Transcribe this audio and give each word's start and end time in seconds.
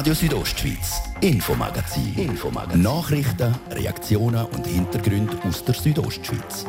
Radio 0.00 0.14
Südostschweiz, 0.14 1.02
Infomagazin. 1.20 2.14
Infomagazin. 2.16 2.80
Nachrichten, 2.80 3.54
Reaktionen 3.70 4.46
und 4.46 4.66
Hintergründe 4.66 5.36
aus 5.46 5.62
der 5.62 5.74
Südostschweiz. 5.74 6.64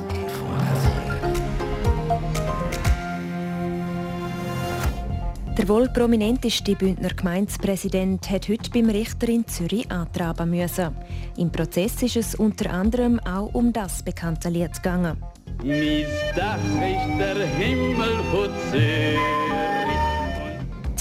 Der 5.57 5.69
wohl 5.69 5.87
prominenteste 5.87 6.75
Bündner 6.75 7.11
Gemeindepräsident 7.11 8.29
hat 8.29 8.49
heute 8.49 8.69
beim 8.69 8.89
Richter 8.89 9.29
in 9.29 9.47
Zürich 9.47 9.89
antraben 9.89 10.49
müssen. 10.49 10.93
Im 11.37 11.53
Prozess 11.53 12.03
ist 12.03 12.17
es 12.17 12.35
unter 12.35 12.69
anderem 12.69 13.21
auch 13.21 13.53
um 13.53 13.71
das 13.71 14.03
bekannte 14.03 14.49
Lied 14.49 14.73
gegangen. 14.73 15.15
Mis 15.63 16.05
Dach 16.35 16.57
ist 16.57 17.17
der 17.17 17.47
Himmel 17.47 18.19
von 18.29 18.49
Zürich. 18.69 19.60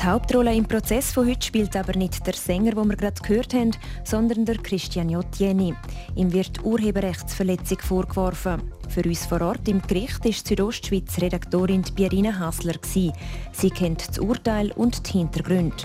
Die 0.01 0.07
Hauptrolle 0.07 0.55
im 0.55 0.65
Prozess 0.65 1.13
von 1.13 1.29
heute 1.29 1.45
spielt 1.45 1.77
aber 1.77 1.95
nicht 1.95 2.27
der 2.27 2.33
Sänger, 2.33 2.71
den 2.71 2.89
wir 2.89 2.97
gerade 2.97 3.21
gehört 3.21 3.53
haben, 3.53 3.73
sondern 4.03 4.47
der 4.47 4.57
Christian 4.57 5.11
J. 5.11 5.27
Jenny. 5.37 5.75
Ihm 6.15 6.33
wird 6.33 6.65
Urheberrechtsverletzung 6.65 7.81
vorgeworfen. 7.81 8.63
Für 8.89 9.03
uns 9.03 9.27
vor 9.27 9.43
Ort 9.43 9.69
im 9.69 9.83
Gericht 9.83 10.25
ist 10.25 10.47
Südostschweiz 10.47 11.21
Redaktorin 11.21 11.85
Pierina 11.95 12.39
Hasler. 12.39 12.77
Sie 12.83 13.71
kennt 13.71 14.09
das 14.09 14.19
Urteil 14.19 14.73
und 14.73 15.07
die 15.07 15.19
Hintergründe. 15.19 15.77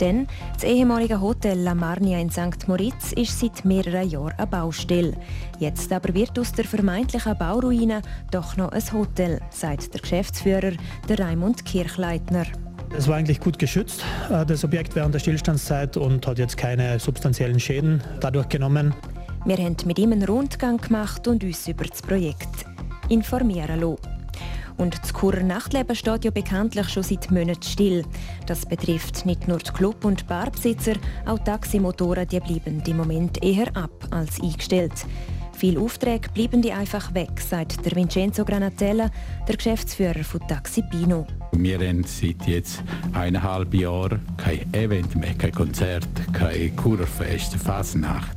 Denn 0.00 0.26
das 0.54 0.64
ehemalige 0.64 1.20
Hotel 1.20 1.58
La 1.58 1.74
Marnia 1.74 2.18
in 2.18 2.30
St. 2.30 2.66
Moritz 2.68 3.12
ist 3.12 3.38
seit 3.38 3.66
mehreren 3.66 4.08
Jahren 4.08 4.32
eine 4.38 4.46
Baustelle. 4.46 5.12
Jetzt 5.58 5.92
aber 5.92 6.14
wird 6.14 6.38
aus 6.38 6.52
der 6.52 6.64
vermeintlichen 6.64 7.36
Bauruine 7.36 8.00
doch 8.30 8.56
noch 8.56 8.72
ein 8.72 8.92
Hotel, 8.94 9.42
sagt 9.50 9.92
der 9.92 10.00
Geschäftsführer, 10.00 10.72
der 11.06 11.18
Raimund 11.18 11.66
Kirchleitner. 11.66 12.46
Es 12.96 13.06
war 13.06 13.16
eigentlich 13.16 13.40
gut 13.40 13.58
geschützt, 13.58 14.04
äh, 14.30 14.44
das 14.44 14.64
Objekt 14.64 14.94
während 14.96 15.14
der 15.14 15.20
Stillstandszeit 15.20 15.96
und 15.96 16.26
hat 16.26 16.38
jetzt 16.38 16.56
keine 16.56 16.98
substanziellen 16.98 17.60
Schäden 17.60 18.02
dadurch 18.20 18.48
genommen. 18.48 18.94
Wir 19.44 19.56
haben 19.56 19.76
mit 19.86 19.98
ihm 19.98 20.12
einen 20.12 20.24
Rundgang 20.24 20.76
gemacht 20.76 21.26
und 21.28 21.42
uns 21.44 21.66
über 21.68 21.84
das 21.84 22.02
Projekt 22.02 22.66
informieren 23.08 23.80
lassen. 23.80 23.96
Und 24.76 24.98
das 25.02 25.12
Churer 25.12 25.42
Nachtleben 25.42 25.94
steht 25.94 26.24
ja 26.24 26.30
bekanntlich 26.30 26.88
schon 26.88 27.02
seit 27.02 27.30
Monaten 27.30 27.62
still. 27.62 28.04
Das 28.46 28.64
betrifft 28.64 29.26
nicht 29.26 29.46
nur 29.46 29.58
die 29.58 29.70
Club- 29.72 30.04
und 30.04 30.26
Barbesitzer, 30.26 30.94
auch 31.26 31.38
Taximotoren 31.38 32.26
die 32.26 32.40
bleiben 32.40 32.82
im 32.86 32.96
Moment 32.96 33.42
eher 33.42 33.68
ab 33.76 33.90
als 34.10 34.40
eingestellt. 34.42 34.92
Viele 35.60 35.80
Aufträge 35.80 36.30
bleiben 36.32 36.62
die 36.62 36.72
einfach 36.72 37.12
weg, 37.12 37.38
sagt 37.38 37.84
der 37.84 37.94
Vincenzo 37.94 38.46
Granatella, 38.46 39.10
der 39.46 39.56
Geschäftsführer 39.56 40.24
von 40.24 40.40
Taxi 40.48 40.80
Pino. 40.80 41.26
Wir 41.52 41.78
haben 41.86 42.02
seit 42.04 42.46
jetzt 42.46 42.82
eineinhalb 43.12 43.74
Jahren 43.74 44.26
kein 44.38 44.72
Event 44.72 45.14
mehr, 45.16 45.34
kein 45.34 45.52
Konzert, 45.52 46.08
kein 46.32 46.74
Kurerfest, 46.76 47.56
Fasnacht. 47.56 48.34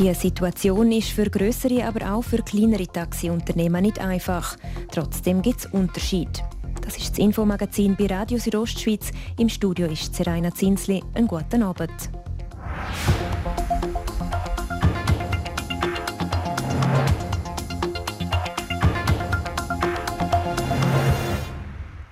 Die 0.00 0.12
Situation 0.12 0.90
ist 0.90 1.10
für 1.10 1.30
größere, 1.30 1.86
aber 1.86 2.12
auch 2.12 2.22
für 2.22 2.42
kleinere 2.42 2.88
Taxiunternehmen 2.88 3.82
nicht 3.82 4.00
einfach. 4.00 4.56
Trotzdem 4.90 5.42
gibt 5.42 5.60
es 5.60 5.66
Unterschiede. 5.66 6.40
Das 6.82 6.98
ist 6.98 7.10
das 7.10 7.18
Infomagazin 7.18 7.94
bei 7.96 8.06
Radio 8.06 8.36
Südostschweiz. 8.36 9.12
Im 9.38 9.48
Studio 9.48 9.86
ist 9.86 10.12
Seraina 10.12 10.52
Zinsli. 10.52 11.04
Einen 11.14 11.28
guten 11.28 11.62
Abend. 11.62 12.10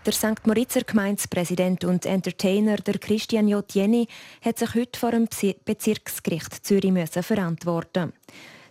Der 0.07 0.13
St. 0.13 0.47
Moritzer 0.47 0.83
Gemeindepräsident 0.83 1.83
und 1.83 2.07
Entertainer 2.07 2.77
der 2.77 2.97
Christian 2.99 3.49
J. 3.49 3.65
Jenny 3.75 4.07
hat 4.41 4.57
sich 4.57 4.73
heute 4.77 4.97
vor 4.97 5.11
dem 5.11 5.27
Bezirksgericht 5.65 6.65
Zürich 6.65 6.93
verantworten. 7.11 8.13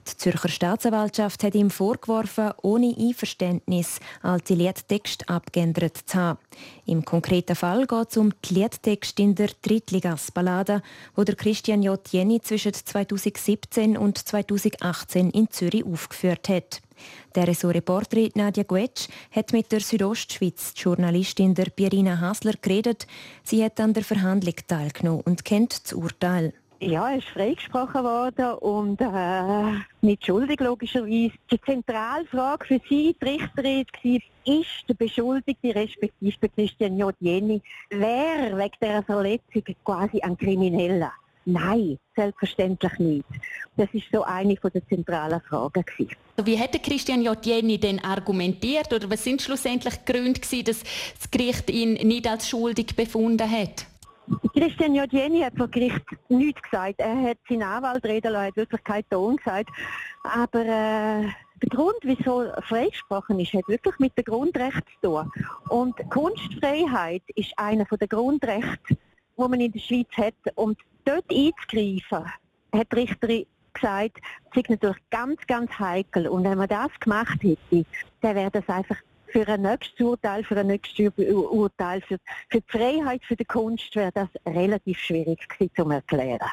Die 0.08 0.16
Zürcher 0.16 0.48
Staatsanwaltschaft 0.48 1.44
hat 1.44 1.54
ihm 1.54 1.72
vorgeworfen, 1.72 2.54
ohne 2.62 2.96
Einverständnis 2.98 4.00
alte 4.22 4.54
Liedtexte 4.54 5.28
abgeändert 5.28 5.98
zu 6.06 6.18
haben. 6.18 6.40
Im 6.86 7.04
konkreten 7.04 7.58
Fall 7.58 7.86
geht 7.86 8.12
es 8.12 8.16
um 8.16 8.32
die 8.46 8.54
Liedtexte 8.54 9.22
in 9.22 9.36
der 9.36 9.50
Drittligas-Ballade, 9.62 10.82
wo 11.18 11.26
der 11.26 11.36
Christian 11.36 11.84
J. 11.84 12.00
Jenny 12.14 12.40
zwischen 12.40 12.74
2017 12.74 13.98
und 13.98 14.18
2018 14.20 15.32
in 15.32 15.52
Zürich 15.52 15.86
aufgeführt 15.86 16.48
hat. 16.48 16.82
Der 17.36 17.48
Reporterin 17.48 18.32
Nadja 18.36 18.64
Guetsch 18.64 19.08
hat 19.32 19.54
mit 19.54 19.72
der 19.72 19.80
Südostschweiz-Journalistin 19.80 21.54
der 21.54 21.66
Pierina 21.66 22.20
Hasler 22.20 22.54
geredet. 22.62 23.08
Sie 23.44 23.64
hat 23.64 23.80
an 23.80 23.94
der 23.94 24.04
Verhandlung 24.04 24.56
teilgenommen 24.68 25.22
und 25.26 25.46
kennt 25.46 25.84
das 25.84 25.94
Urteil. 25.94 26.54
Ja, 26.82 27.10
er 27.10 27.18
ist 27.18 27.30
freigesprochen 27.30 28.04
worden 28.04 28.54
und 28.60 29.00
äh, 29.02 29.80
nicht 30.02 30.26
schuldig 30.26 30.60
logischerweise. 30.60 31.32
Die 31.50 31.62
zentrale 31.66 32.26
Frage 32.26 32.66
für 32.66 32.82
sie, 32.90 33.16
die 33.20 33.26
Richterin, 33.26 33.86
war, 34.04 34.56
ist 34.60 34.90
der 34.90 34.94
Beschuldigte, 34.94 35.74
respektive 35.74 36.50
Christian 36.50 36.98
J. 36.98 37.16
Jenny, 37.22 37.62
wer 37.90 38.58
wegen 38.58 38.72
dieser 38.82 39.04
Verletzung 39.04 39.64
quasi 39.84 40.20
ein 40.20 40.38
Krimineller? 40.38 41.14
Nein, 41.46 42.00
selbstverständlich 42.16 42.98
nicht. 42.98 43.26
Das 43.78 43.88
ist 43.94 44.06
so 44.12 44.24
eine 44.24 44.56
der 44.56 44.88
zentralen 44.88 45.40
Fragen. 45.42 45.84
Gewesen. 45.86 46.16
Wie 46.44 46.56
hätte 46.56 46.80
Christian 46.80 47.22
J. 47.22 47.38
Jenny 47.46 47.78
denn 47.78 48.04
argumentiert 48.04 48.92
oder 48.92 49.10
was 49.10 49.24
sind 49.24 49.42
schlussendlich 49.42 49.96
die 49.98 50.12
Gründe 50.12 50.40
gewesen, 50.40 50.66
dass 50.66 50.82
das 50.82 51.30
Gericht 51.30 51.70
ihn 51.70 51.94
nicht 51.94 52.28
als 52.28 52.50
schuldig 52.50 52.96
befunden 52.96 53.50
hat? 53.50 53.86
Christian 54.54 54.96
J. 54.96 55.12
Jenny 55.14 55.42
hat 55.42 55.54
vor 55.56 55.68
Gericht 55.68 56.02
nichts 56.30 56.62
gesagt. 56.64 57.00
Er 57.00 57.16
hat 57.22 57.38
seinen 57.48 57.62
Anwalt 57.62 58.04
reden 58.06 58.32
lassen, 58.34 58.48
hat 58.48 58.56
wirklich 58.56 58.84
keinen 58.84 59.10
Ton 59.10 59.36
gesagt. 59.38 59.70
Aber 60.24 60.62
äh, 60.62 61.30
der 61.62 61.70
Grund, 61.70 61.98
wieso 62.02 62.46
freigesprochen 62.64 63.40
ist, 63.40 63.54
hat 63.54 63.68
wirklich 63.68 64.00
mit 64.00 64.18
dem 64.18 64.24
Grundrecht 64.24 64.84
zu 65.02 65.10
tun. 65.10 65.32
Und 65.70 65.96
Kunstfreiheit 66.10 67.24
ist 67.36 67.54
einer 67.58 67.86
der 67.86 68.08
Grundrechte, 68.08 68.98
die 69.38 69.42
man 69.42 69.60
in 69.60 69.72
der 69.72 69.80
Schweiz 69.80 70.10
hat. 70.18 70.34
Und 70.56 70.80
dort 71.06 71.26
einzugreifen, 71.32 72.32
hat 72.74 72.92
die 72.92 72.96
Richterin 72.96 73.46
gesagt, 73.74 74.20
ist 74.54 74.70
natürlich 74.70 74.98
ganz, 75.10 75.46
ganz 75.48 75.72
heikel. 75.80 76.28
Und 76.28 76.44
wenn 76.44 76.58
man 76.58 76.68
das 76.68 76.92
gemacht 77.00 77.42
hätte, 77.42 77.86
dann 78.22 78.36
wäre 78.36 78.52
das 78.52 78.68
einfach 78.68 78.98
für 79.36 79.46
ein 79.50 79.64
nächstes 79.64 80.00
Urteil, 80.00 80.46
für 80.46 80.56
ein 80.56 80.68
nächstes 80.68 81.12
Urteil, 81.18 82.02
für, 82.08 82.18
für 82.50 82.62
die 82.62 82.72
Freiheit, 82.72 83.22
für 83.26 83.36
die 83.36 83.44
Kunst 83.44 83.94
wäre 83.94 84.12
das 84.14 84.30
relativ 84.46 84.98
schwierig 84.98 85.50
gewesen 85.50 85.72
zu 85.76 85.90
erklären. 85.90 86.50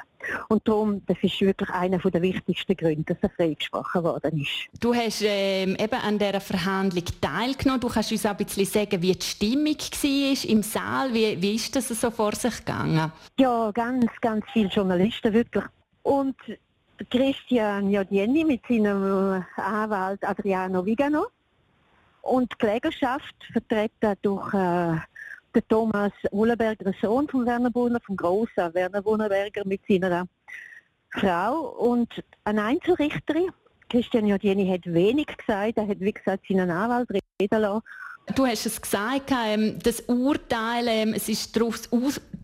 Und 0.48 0.66
darum, 0.66 1.00
das 1.06 1.16
ist 1.22 1.41
wirklich 1.41 1.70
einer 1.70 1.98
der 1.98 2.22
wichtigsten 2.22 2.76
Gründe, 2.76 3.04
dass 3.04 3.19
er 3.22 3.31
freigesprochen 3.31 4.03
worden 4.03 4.41
ist. 4.41 4.69
Du 4.81 4.93
hast 4.93 5.22
ähm, 5.25 5.76
eben 5.78 5.94
an 5.94 6.19
dieser 6.19 6.41
Verhandlung 6.41 7.04
teilgenommen. 7.20 7.81
Du 7.81 7.88
kannst 7.88 8.10
uns 8.10 8.26
auch 8.26 8.31
ein 8.31 8.37
bisschen 8.38 8.66
sagen, 8.66 9.00
wie 9.00 9.12
die 9.12 9.25
Stimmung 9.25 9.76
war 9.76 10.50
im 10.50 10.62
Saal. 10.64 11.14
Wie, 11.14 11.41
wie 11.41 11.54
ist 11.54 11.76
das 11.76 11.88
so 11.88 12.10
vor 12.10 12.34
sich 12.34 12.64
gegangen? 12.64 13.12
Ja, 13.38 13.70
ganz, 13.70 14.10
ganz 14.20 14.44
viele 14.53 14.69
Journalisten, 14.69 15.32
wirklich. 15.32 15.64
Und 16.03 16.37
Christian 17.10 17.91
Jodieni 17.91 18.44
mit 18.44 18.62
seinem 18.69 19.44
Anwalt 19.56 20.25
Adriano 20.25 20.84
Vigano 20.84 21.26
und 22.22 22.52
die 22.52 22.56
Klägerschaft 22.56 23.34
vertreten 23.52 24.14
durch 24.22 24.54
äh, 24.54 24.96
den 25.54 25.68
Thomas 25.68 26.12
Ullenberger, 26.30 26.92
Sohn 27.00 27.28
von 27.28 27.44
Werner 27.46 27.70
Brunner, 27.70 28.00
vom 28.04 28.16
grossen 28.16 28.72
Werner 28.72 29.02
Brunnerberger 29.02 29.62
mit 29.66 29.82
seiner 29.86 30.26
Frau 31.10 31.76
und 31.78 32.08
eine 32.44 32.64
Einzelrichterin. 32.64 33.50
Christian 33.88 34.26
Jodieni 34.26 34.66
hat 34.66 34.86
wenig 34.86 35.26
gesagt, 35.26 35.76
er 35.76 35.86
hat 35.86 36.00
wie 36.00 36.12
gesagt 36.12 36.44
seinen 36.48 36.70
Anwalt 36.70 37.10
reden 37.10 37.60
lassen. 37.60 37.82
Du 38.34 38.46
hast 38.46 38.66
es 38.66 38.80
gesagt, 38.80 39.32
ähm, 39.32 39.78
das 39.82 40.00
Urteil, 40.02 40.86
ähm, 40.86 41.12
es 41.12 41.28
ist 41.28 41.54
darauf 41.56 41.76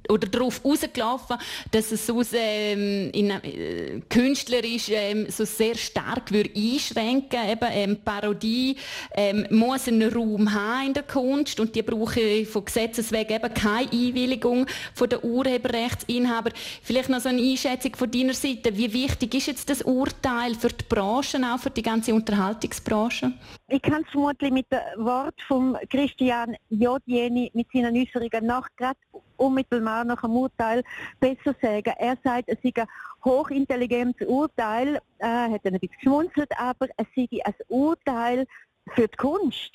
oder 0.08 0.28
darauf 0.28 0.64
rausgelaufen, 0.64 1.37
dass 1.70 1.93
es 1.93 2.08
aus, 2.10 2.28
ähm, 2.32 3.10
in, 3.12 3.31
äh, 3.31 4.00
künstlerisch 4.08 4.88
ähm, 4.90 5.26
so 5.31 5.44
sehr 5.44 5.75
stark 5.75 6.32
würde 6.32 6.50
einschränken 6.55 7.49
Eben, 7.49 7.69
ähm, 7.70 7.99
Parodie 8.05 8.76
ähm, 9.14 9.46
muss 9.50 9.88
einen 9.88 10.12
Raum 10.12 10.52
haben 10.52 10.88
in 10.88 10.94
der 10.94 11.02
Kunst 11.02 11.60
und 11.60 11.75
die 11.75 11.82
brauchen 11.82 12.46
von 12.46 12.64
Gesetzes 12.64 13.12
wegen 13.12 13.34
eben 13.34 13.55
keine 13.55 13.90
Einwilligung 13.90 14.66
von 14.94 15.08
der 15.08 15.25
Urheberrechtsinhaber. 15.25 16.50
Vielleicht 16.82 17.08
noch 17.08 17.20
so 17.20 17.28
eine 17.28 17.43
Einschätzung 17.43 17.94
von 17.96 18.10
deiner 18.10 18.34
Seite. 18.34 18.76
Wie 18.76 18.93
wichtig 18.93 19.34
ist 19.34 19.46
jetzt 19.46 19.70
das 19.70 19.82
Urteil 19.82 20.55
für 20.55 20.69
die 20.69 20.84
Branche, 20.88 21.38
auch 21.38 21.58
für 21.58 21.70
die 21.70 21.82
ganze 21.82 22.14
Unterhaltungsbranche? 22.14 23.32
Ich 23.69 23.82
kann 23.82 24.02
es 24.02 24.10
vermutlich 24.10 24.50
mit 24.50 24.66
dem 24.70 25.05
Wort 25.05 25.34
von 25.46 25.76
Christian 25.90 26.56
Jodjeni 26.70 27.50
mit 27.55 27.69
seinen 27.72 27.96
Äußerungen 27.96 28.46
nach 28.46 28.69
gerade 28.76 28.99
unmittelbar 29.38 30.05
nach 30.05 30.20
dem 30.20 30.32
Urteil 30.32 30.82
besser 31.20 31.55
sagen. 31.62 31.94
Er 31.99 32.17
sagt, 32.23 32.49
es 32.49 32.58
sei 32.62 32.73
ein 32.76 32.87
hochintelligentes 33.25 34.26
Urteil, 34.26 35.00
er 35.19 35.46
äh, 35.46 35.52
hat 35.52 35.64
ein 35.64 35.73
bisschen 35.73 35.90
geschmunzelt, 36.00 36.50
aber 36.58 36.88
es 36.96 37.06
sei 37.17 37.29
ein 37.44 37.55
Urteil 37.69 38.46
für 38.94 39.08
die 39.08 39.17
Kunst. 39.17 39.73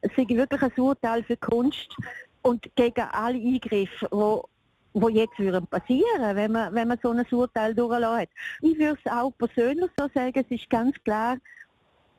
Es 0.00 0.10
sei 0.16 0.26
wirklich 0.28 0.62
ein 0.62 0.72
Urteil 0.76 1.22
für 1.22 1.36
die 1.36 1.40
Kunst 1.40 1.96
und 2.42 2.68
gegen 2.74 3.00
alle 3.12 3.38
Eingriffe, 3.38 4.08
die 4.12 4.54
wo 4.94 5.08
jetzt 5.08 5.38
würden 5.38 5.66
passieren, 5.66 6.36
wenn 6.36 6.52
man, 6.52 6.72
wenn 6.72 6.88
man 6.88 6.98
so 7.02 7.10
ein 7.10 7.26
Urteil 7.28 7.74
durchlässt. 7.74 8.32
Ich 8.60 8.78
würde 8.78 8.98
es 9.04 9.12
auch 9.12 9.32
persönlich 9.36 9.90
so 9.98 10.08
sagen, 10.14 10.44
es 10.48 10.50
ist 10.50 10.70
ganz 10.70 10.96
klar 11.02 11.36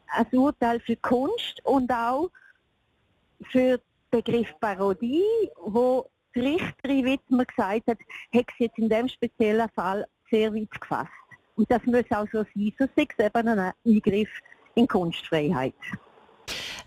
ein 0.07 0.37
Urteil 0.37 0.79
für 0.81 0.97
Kunst 0.97 1.61
und 1.63 1.89
auch 1.91 2.29
für 3.51 3.77
den 3.77 3.81
Begriff 4.11 4.53
Parodie, 4.59 5.23
wo 5.63 6.09
die 6.35 6.41
Richterin 6.41 7.05
Wittmer 7.05 7.45
gesagt 7.45 7.87
hat, 7.87 7.97
hat 8.33 8.45
sie 8.57 8.65
jetzt 8.65 8.77
in 8.77 8.89
dem 8.89 9.07
speziellen 9.07 9.69
Fall 9.73 10.05
sehr 10.29 10.53
weit 10.53 10.71
gefasst. 10.79 11.09
Und 11.55 11.71
das 11.71 11.83
muss 11.85 12.03
auch 12.11 12.27
so 12.31 12.43
sein, 12.43 12.73
so 12.77 12.85
ist 12.95 13.19
eben 13.19 13.47
ein 13.47 13.73
Eingriff 13.85 14.29
in 14.75 14.87
Kunstfreiheit. 14.87 15.73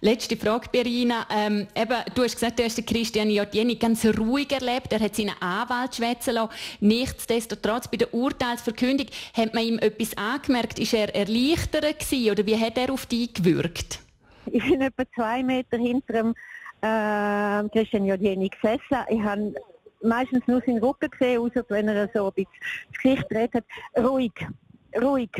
Letzte 0.00 0.36
Frage, 0.36 0.68
Berina. 0.70 1.26
Ähm, 1.28 1.66
eben, 1.74 1.96
du 2.14 2.22
hast 2.22 2.34
gesagt, 2.34 2.58
du 2.60 2.62
hast 2.62 2.86
Christian 2.86 3.30
Jordieni 3.30 3.74
ganz 3.74 4.04
ruhig 4.04 4.52
erlebt. 4.52 4.92
Er 4.92 5.00
hat 5.00 5.16
seinen 5.16 5.34
Anwalt 5.40 5.96
schwätzen 5.96 6.34
lassen. 6.34 6.52
Nichtsdestotrotz, 6.78 7.88
bei 7.88 7.96
der 7.96 8.14
Urteilsverkündung 8.14 9.08
hat 9.34 9.54
man 9.54 9.64
ihm 9.64 9.78
etwas 9.80 10.16
angemerkt. 10.16 10.78
Ist 10.78 10.94
er 10.94 11.12
erleichtert 11.14 11.98
gewesen, 11.98 12.30
oder 12.30 12.46
wie 12.46 12.56
hat 12.56 12.78
er 12.78 12.92
auf 12.92 13.06
dich 13.06 13.34
gewirkt? 13.34 13.98
Ich 14.46 14.62
bin 14.62 14.80
etwa 14.80 15.02
zwei 15.14 15.42
Meter 15.42 15.78
hinter 15.78 16.12
dem 16.12 16.34
äh, 16.80 17.68
Christian 17.70 18.06
Jordieni 18.06 18.48
gesessen. 18.48 19.04
Ich 19.08 19.22
habe 19.22 19.54
meistens 20.02 20.46
nur 20.46 20.60
seinen 20.60 20.82
Rücken 20.82 21.10
gesehen, 21.10 21.40
außer 21.40 21.64
wenn 21.68 21.88
er 21.88 22.08
so 22.12 22.26
ein 22.26 22.32
bisschen 22.34 22.52
das 22.92 23.02
Gesicht 23.02 23.54
hat. 23.54 23.64
Ruhig, 24.04 24.32
ruhig. 25.00 25.30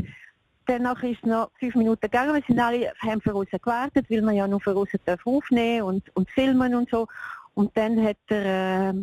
Danach 0.66 1.02
ist 1.02 1.18
es 1.22 1.26
noch 1.26 1.50
fünf 1.58 1.74
Minuten 1.76 2.00
gegangen. 2.02 2.34
Wir 2.34 2.42
sind 2.46 2.60
alle 2.60 2.92
haben 2.98 3.20
für 3.22 3.34
uns 3.34 3.50
gewartet, 3.50 4.06
weil 4.10 4.20
man 4.20 4.34
ja 4.34 4.46
nur 4.46 4.60
für 4.60 4.74
uns 4.74 4.90
aufnehmen 5.24 5.82
und, 5.82 6.16
und 6.16 6.30
filmen 6.30 6.74
und 6.74 6.90
so. 6.90 7.06
Und 7.54 7.74
dann 7.76 8.02
hat 8.04 8.18
er 8.28 8.90
äh, 8.90 8.94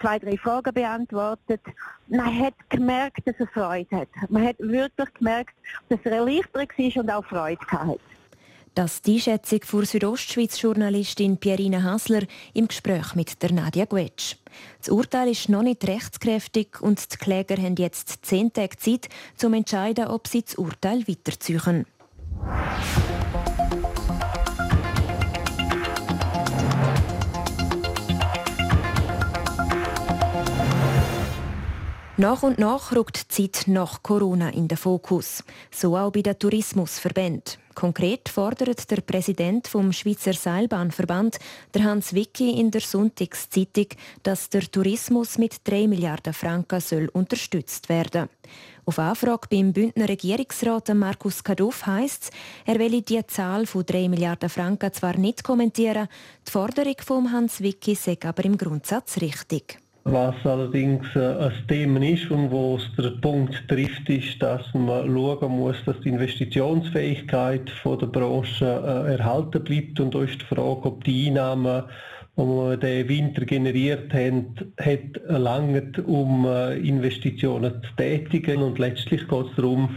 zwei, 0.00 0.18
drei 0.18 0.36
Fragen 0.36 0.74
beantwortet. 0.74 1.62
Man 2.08 2.38
hat 2.40 2.54
gemerkt, 2.68 3.26
dass 3.26 3.36
er 3.38 3.46
Freude 3.46 3.96
hat. 3.96 4.08
Man 4.28 4.46
hat 4.46 4.56
wirklich 4.58 5.14
gemerkt, 5.14 5.54
dass 5.88 6.00
er 6.04 6.12
erleichtert 6.12 6.78
war 6.78 7.02
und 7.02 7.10
auch 7.10 7.24
Freude 7.24 7.66
hatte. 7.70 8.00
Das 8.74 9.02
die 9.02 9.14
Einschätzung 9.14 9.60
von 9.62 9.84
Südostschweiz-Journalistin 9.84 11.36
Pierina 11.36 11.84
Hasler 11.84 12.22
im 12.54 12.66
Gespräch 12.66 13.14
mit 13.14 13.40
der 13.40 13.52
Nadia 13.52 13.84
Guetsch. 13.84 14.34
Das 14.80 14.88
Urteil 14.88 15.28
ist 15.28 15.48
noch 15.48 15.62
nicht 15.62 15.86
rechtskräftig 15.86 16.80
und 16.80 17.12
die 17.12 17.16
Kläger 17.16 17.56
haben 17.56 17.76
jetzt 17.76 18.26
zehn 18.26 18.52
Tage 18.52 18.76
Zeit, 18.76 19.06
um 19.06 19.36
zu 19.36 19.52
entscheiden, 19.52 20.08
ob 20.08 20.26
sie 20.26 20.42
das 20.42 20.56
Urteil 20.56 21.06
weiterziehen. 21.06 21.86
Nach 32.16 32.44
und 32.44 32.60
nach 32.60 32.92
rückt 32.92 33.36
die 33.36 33.50
Zeit 33.50 33.66
nach 33.66 34.04
Corona 34.04 34.50
in 34.50 34.68
den 34.68 34.78
Fokus. 34.78 35.42
So 35.72 35.96
auch 35.96 36.12
bei 36.12 36.22
den 36.22 36.38
Tourismusverbänden. 36.38 37.58
Konkret 37.74 38.28
fordert 38.28 38.88
der 38.88 39.00
Präsident 39.00 39.66
vom 39.66 39.92
Schweizer 39.92 40.32
Seilbahnverband, 40.32 41.40
der 41.74 41.82
Hans 41.82 42.14
Wicki, 42.14 42.60
in 42.60 42.70
der 42.70 42.82
Sonntagszeitung, 42.82 43.86
dass 44.22 44.48
der 44.48 44.70
Tourismus 44.70 45.38
mit 45.38 45.56
3 45.64 45.88
Milliarden 45.88 46.32
Franken 46.32 46.80
soll 46.80 47.08
unterstützt 47.08 47.88
werden. 47.88 48.28
Auf 48.84 49.00
Anfrage 49.00 49.48
beim 49.50 49.72
Bündner 49.72 50.08
Regierungsrat 50.08 50.94
Markus 50.94 51.42
Kaduff 51.42 51.84
heisst 51.84 52.24
es, 52.24 52.30
er 52.64 52.78
will 52.78 53.02
die 53.02 53.26
Zahl 53.26 53.66
von 53.66 53.84
3 53.84 54.08
Milliarden 54.08 54.50
Franken 54.50 54.92
zwar 54.92 55.16
nicht 55.16 55.42
kommentieren, 55.42 56.06
die 56.46 56.52
Forderung 56.52 56.96
von 57.04 57.32
Hans 57.32 57.60
Wicki 57.60 57.96
sei 57.96 58.16
aber 58.22 58.44
im 58.44 58.56
Grundsatz 58.56 59.20
richtig. 59.20 59.83
Was 60.06 60.34
allerdings 60.44 61.06
äh, 61.16 61.34
ein 61.38 61.52
Thema 61.66 62.02
ist 62.02 62.30
und 62.30 62.50
wo 62.50 62.76
es 62.76 62.82
der 63.02 63.18
Punkt 63.22 63.66
trifft, 63.68 64.06
ist, 64.10 64.42
dass 64.42 64.62
man 64.74 65.06
schauen 65.06 65.52
muss, 65.52 65.76
dass 65.86 65.98
die 66.00 66.10
Investitionsfähigkeit 66.10 67.70
von 67.70 67.98
der 67.98 68.08
Branche 68.08 68.66
äh, 68.66 69.16
erhalten 69.16 69.64
bleibt. 69.64 69.98
Und 70.00 70.14
da 70.14 70.22
ist 70.22 70.42
die 70.42 70.54
Frage, 70.54 70.84
ob 70.84 71.04
die 71.04 71.28
Einnahmen, 71.28 71.84
die 72.36 72.42
wir 72.42 72.76
den 72.76 73.08
Winter 73.08 73.46
generiert 73.46 74.12
haben, 74.12 74.54
hat 74.78 75.22
langt, 75.26 75.98
um 76.00 76.44
äh, 76.44 76.76
Investitionen 76.86 77.80
zu 77.82 77.96
tätigen. 77.96 78.60
Und 78.60 78.78
letztlich 78.78 79.26
geht 79.26 79.46
es 79.46 79.56
darum, 79.56 79.96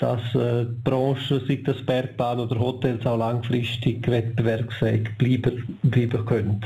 dass 0.00 0.20
die 0.34 0.66
Branche, 0.84 1.40
sei 1.48 1.62
das 1.64 1.80
Bergbahn 1.86 2.40
oder 2.40 2.60
Hotels, 2.60 3.06
auch 3.06 3.16
langfristig 3.16 4.06
wettbewerbsfähig 4.06 5.16
bleiben, 5.16 5.78
bleiben 5.82 6.26
können. 6.26 6.60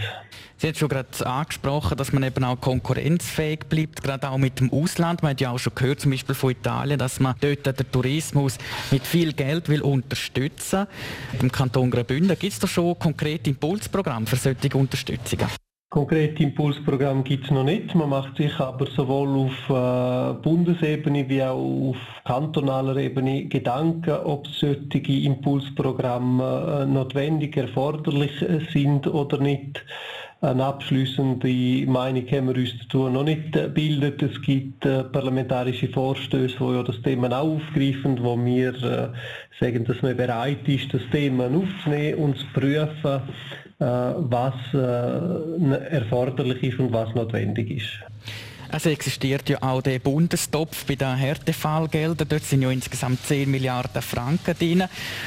Sie 0.61 0.69
hat 0.69 0.77
schon 0.77 0.91
gerade 0.91 1.27
angesprochen, 1.27 1.97
dass 1.97 2.13
man 2.13 2.23
eben 2.23 2.45
auch 2.45 2.61
konkurrenzfähig 2.61 3.61
bleibt, 3.71 4.03
gerade 4.03 4.29
auch 4.29 4.37
mit 4.37 4.61
dem 4.61 4.71
Ausland. 4.71 5.23
Man 5.23 5.31
hat 5.31 5.41
ja 5.41 5.53
auch 5.53 5.59
schon 5.59 5.75
gehört, 5.75 6.01
zum 6.01 6.11
Beispiel 6.11 6.35
von 6.35 6.51
Italien, 6.51 6.99
dass 6.99 7.19
man 7.19 7.35
dort 7.41 7.65
den 7.65 7.91
Tourismus 7.91 8.59
mit 8.91 9.07
viel 9.07 9.33
Geld 9.33 9.71
will 9.71 9.81
unterstützen 9.81 10.87
will. 11.33 11.41
Im 11.41 11.51
Kanton 11.51 11.91
Graubünden 11.91 12.39
gibt 12.39 12.53
es 12.53 12.59
da 12.59 12.67
schon 12.67 12.99
konkrete 12.99 13.49
Impulsprogramme 13.49 14.27
für 14.27 14.37
solche 14.37 14.77
Unterstützungen? 14.77 15.49
Konkrete 15.91 16.45
Impulsprogramm 16.45 17.25
gibt 17.25 17.47
es 17.47 17.51
noch 17.51 17.65
nicht. 17.65 17.97
Man 17.97 18.11
macht 18.11 18.37
sich 18.37 18.61
aber 18.61 18.87
sowohl 18.87 19.29
auf 19.41 19.69
äh, 19.69 20.41
Bundesebene 20.41 21.29
wie 21.29 21.43
auch 21.43 21.91
auf 21.91 21.97
kantonaler 22.25 22.97
Ebene 22.97 23.47
Gedanken, 23.47 24.13
ob 24.25 24.47
solche 24.47 24.99
Impulsprogramme 24.99 26.83
äh, 26.83 26.87
notwendig, 26.87 27.57
erforderlich 27.57 28.31
sind 28.73 29.09
oder 29.09 29.39
nicht. 29.39 29.85
Eine 30.43 30.65
abschließende 30.65 31.49
Meinung 31.91 32.25
haben 32.31 32.47
wir 32.47 32.55
uns 32.55 32.79
dazu 32.79 33.09
noch 33.09 33.25
nicht 33.25 33.53
gebildet. 33.53 34.23
Es 34.23 34.41
gibt 34.43 34.87
äh, 34.87 35.03
parlamentarische 35.03 35.89
Vorstöße, 35.89 36.57
die 36.57 36.73
ja 36.73 36.85
das 36.85 37.03
Thema 37.03 37.33
auch 37.33 37.57
aufgreifen, 37.57 38.23
wo 38.23 38.39
wir 38.39 38.75
äh, 38.75 39.09
sagen, 39.59 39.85
dass 39.85 40.01
man 40.03 40.17
bereit 40.17 40.69
ist, 40.69 40.95
das 40.95 41.03
Thema 41.11 41.47
aufzunehmen 41.47 42.21
und 42.21 42.39
zu 42.39 42.47
prüfen, 42.55 42.87
äh, 43.03 43.21
was 43.81 44.55
äh, 44.75 45.91
erforderlich 45.91 46.63
ist 46.63 46.79
und 46.79 46.93
was 46.93 47.15
notwendig 47.15 47.71
ist. 47.71 48.11
Es 48.73 48.87
existiert 48.87 49.49
ja 49.49 49.61
auch 49.63 49.83
der 49.83 49.99
Bundestopf 49.99 50.85
bei 50.85 50.95
den 50.95 51.17
Härtefallgeldern. 51.17 52.29
Dort 52.29 52.45
sind 52.45 52.63
ja 52.63 52.71
insgesamt 52.71 53.25
10 53.27 53.51
Milliarden 53.51 54.01
Franken 54.01 54.55
drin. 54.57 54.85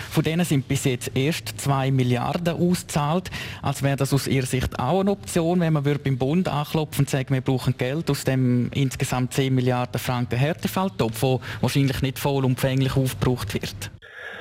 Von 0.10 0.24
denen 0.24 0.46
sind 0.46 0.68
bis 0.68 0.86
jetzt 0.86 1.12
erst 1.14 1.60
2 1.60 1.92
Milliarden 1.92 2.56
ausgezahlt. 2.56 3.30
Als 3.62 3.84
wäre 3.84 3.98
das 3.98 4.14
aus 4.14 4.28
Ihrer 4.28 4.46
Sicht 4.46 4.80
auch 4.80 5.02
eine 5.02 5.12
Option, 5.12 5.60
wenn 5.60 5.74
man 5.74 5.84
beim 5.84 6.18
Bund 6.18 6.48
anklopfen 6.48 7.04
und 7.04 7.10
sagen, 7.10 7.34
wir 7.34 7.42
brauchen 7.42 7.76
Geld 7.78 8.10
aus 8.10 8.24
dem 8.24 8.72
insgesamt 8.74 9.33
10 9.33 9.54
Milliarden 9.54 10.00
Franken 10.00 10.40
Härtefalltopf, 10.40 11.19
der 11.19 11.40
wahrscheinlich 11.60 12.02
nicht 12.02 12.19
vollumfänglich 12.19 12.95
aufgebraucht 12.95 13.56
wird. 13.56 13.92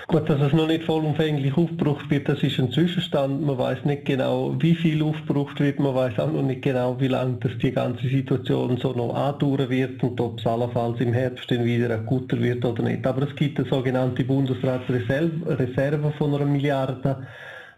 Gut, 0.08 0.28
dass 0.28 0.40
es 0.40 0.52
noch 0.52 0.66
nicht 0.66 0.82
vollumfänglich 0.84 1.56
aufgebraucht 1.56 2.10
wird, 2.10 2.28
das 2.28 2.42
ist 2.42 2.58
ein 2.58 2.72
Zwischenstand. 2.72 3.46
Man 3.46 3.56
weiß 3.56 3.84
nicht 3.84 4.04
genau, 4.04 4.54
wie 4.58 4.74
viel 4.74 5.00
aufgebraucht 5.02 5.60
wird. 5.60 5.78
Man 5.78 5.94
weiß 5.94 6.18
auch 6.18 6.32
noch 6.32 6.42
nicht 6.42 6.62
genau, 6.62 7.00
wie 7.00 7.06
lange 7.06 7.38
das 7.40 7.52
die 7.58 7.70
ganze 7.70 8.08
Situation 8.08 8.76
so 8.78 8.92
noch 8.92 9.14
andauern 9.14 9.70
wird 9.70 10.02
und 10.02 10.20
ob 10.20 10.40
es 10.40 10.46
allenfalls 10.46 11.00
im 11.00 11.12
Herbst 11.12 11.50
dann 11.50 11.64
wieder 11.64 11.94
akuter 11.94 12.40
wird 12.40 12.64
oder 12.64 12.82
nicht. 12.82 13.06
Aber 13.06 13.22
es 13.22 13.36
gibt 13.36 13.60
eine 13.60 13.68
sogenannte 13.68 14.24
Bundesratsreserve 14.24 16.12
von 16.18 16.34
einer 16.34 16.46
Milliarde, 16.46 17.26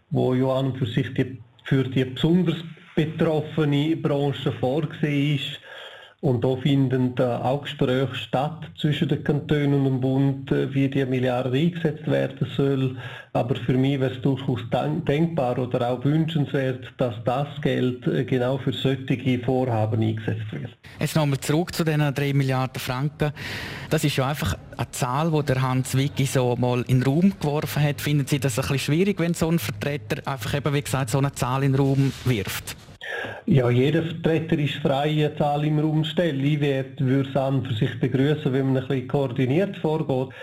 wo 0.09 0.33
ja 0.33 0.47
an 0.47 0.67
und 0.67 0.77
für 0.77 0.87
sich 0.87 1.13
die, 1.13 1.37
für 1.63 1.83
die 1.83 2.05
besonders 2.05 2.57
betroffene 2.95 3.95
Branche 3.97 4.51
vorgesehen 4.51 5.35
ist 5.35 5.59
und 6.21 6.43
da 6.43 6.55
finden 6.55 7.19
auch 7.19 7.63
Gespräche 7.63 8.15
statt 8.15 8.59
zwischen 8.79 9.07
den 9.09 9.23
Kantonen 9.23 9.73
und 9.73 9.85
dem 9.85 10.01
Bund, 10.01 10.51
äh, 10.51 10.73
wie 10.73 10.89
die 10.89 11.05
Milliarde 11.05 11.55
eingesetzt 11.55 12.07
werden 12.07 12.47
soll. 12.55 12.97
Aber 13.33 13.55
für 13.55 13.73
mich 13.73 13.99
wäre 13.99 14.13
es 14.13 14.21
durchaus 14.21 14.61
denkbar 14.71 15.59
oder 15.59 15.89
auch 15.89 16.03
wünschenswert, 16.03 16.93
dass 16.97 17.15
das 17.25 17.47
Geld 17.61 18.07
äh, 18.07 18.23
genau 18.23 18.57
für 18.57 18.71
solche 18.71 19.39
Vorhaben 19.39 20.01
eingesetzt 20.01 20.51
wird. 20.51 20.71
Jetzt 20.99 21.15
nochmal 21.15 21.39
zurück 21.41 21.75
zu 21.75 21.83
diesen 21.83 22.13
3 22.13 22.33
Milliarden 22.33 22.79
Franken. 22.79 23.31
Das 23.89 24.03
ist 24.03 24.15
ja 24.15 24.27
einfach 24.27 24.57
eine 24.77 24.89
Zahl, 24.91 25.31
die 25.31 25.43
der 25.43 25.61
Hans 25.61 25.95
Wicki 25.95 26.25
so 26.25 26.55
mal 26.55 26.83
in 26.87 27.01
den 27.01 27.03
Raum 27.03 27.33
geworfen 27.39 27.83
hat. 27.83 28.01
Finden 28.01 28.25
Sie 28.25 28.39
das 28.39 28.57
ein 28.57 28.61
bisschen 28.63 28.79
schwierig, 28.79 29.19
wenn 29.19 29.33
so 29.33 29.49
ein 29.49 29.59
Vertreter 29.59 30.27
einfach 30.27 30.55
eben, 30.55 30.73
wie 30.73 30.81
gesagt, 30.81 31.09
so 31.09 31.17
eine 31.17 31.33
Zahl 31.33 31.63
in 31.63 31.73
den 31.73 31.81
Raum 31.81 32.13
wirft? 32.23 32.75
Ja, 33.45 33.69
jeder 33.69 34.03
Vertreter 34.03 34.57
ist 34.57 34.75
frei, 34.75 35.09
eine 35.09 35.35
Zahl 35.35 35.65
im 35.65 35.79
Raum 35.79 36.03
stellen. 36.03 36.43
Ich 36.43 36.59
würde 36.59 37.29
es 37.29 37.35
an 37.35 37.63
für 37.63 37.73
sich 37.73 37.99
begrüßen, 37.99 38.51
wenn 38.51 38.73
man 38.73 38.77
ein 38.77 38.87
bisschen 38.87 39.07
koordiniert 39.07 39.77
vorgeht 39.77 40.33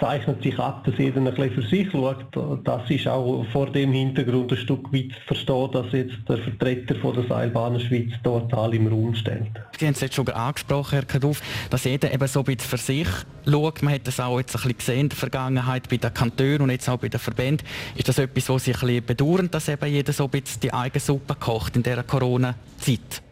zeichnet 0.00 0.42
sich 0.42 0.58
ab, 0.58 0.84
dass 0.84 0.98
jeder 0.98 1.18
ein 1.18 1.24
bisschen 1.24 1.52
für 1.52 1.62
sich 1.62 1.90
schaut. 1.90 2.26
Das 2.64 2.90
ist 2.90 3.06
auch 3.06 3.44
vor 3.52 3.70
dem 3.70 3.92
Hintergrund 3.92 4.52
ein 4.52 4.58
Stück 4.58 4.92
weit 4.92 5.12
zu 5.12 5.26
verstehen, 5.26 5.70
dass 5.72 5.92
jetzt 5.92 6.16
der 6.28 6.38
Vertreter 6.38 6.94
von 6.96 7.14
der 7.14 7.24
Seilbahn 7.24 7.78
Schweiz 7.80 8.12
dort 8.22 8.52
alle 8.54 8.76
im 8.76 8.86
Raum 8.86 9.14
stellt. 9.14 9.50
Sie 9.78 9.86
haben 9.86 9.94
es 9.94 10.00
jetzt 10.00 10.14
schon 10.14 10.28
angesprochen, 10.28 10.90
Herr 10.94 11.04
Kaduf, 11.04 11.40
dass 11.70 11.84
jeder 11.84 12.12
eben 12.12 12.26
so 12.26 12.40
ein 12.40 12.44
bisschen 12.44 12.68
für 12.68 12.76
sich 12.76 13.08
schaut. 13.46 13.82
Man 13.82 13.94
hat 13.94 14.06
das 14.06 14.20
auch 14.20 14.38
jetzt 14.38 14.54
ein 14.54 14.62
bisschen 14.62 14.78
gesehen 14.78 15.00
in 15.00 15.08
der 15.08 15.18
Vergangenheit 15.18 15.88
bei 15.88 15.96
den 15.96 16.12
Kantonen 16.12 16.62
und 16.62 16.70
jetzt 16.70 16.88
auch 16.88 16.98
bei 16.98 17.08
den 17.08 17.20
Verbänden. 17.20 17.66
Ist 17.94 18.08
das 18.08 18.18
etwas, 18.18 18.48
was 18.48 18.64
Sie 18.64 18.74
ein 18.74 18.80
bisschen 18.80 19.06
bedauern, 19.06 19.50
dass 19.50 19.68
eben 19.68 19.86
jeder 19.86 20.12
so 20.12 20.24
ein 20.24 20.30
bisschen 20.30 20.60
die 20.60 20.72
eigene 20.72 21.00
Suppe 21.00 21.34
kocht 21.34 21.76
in 21.76 21.82
dieser 21.82 22.02
Corona-Zeit? 22.02 23.22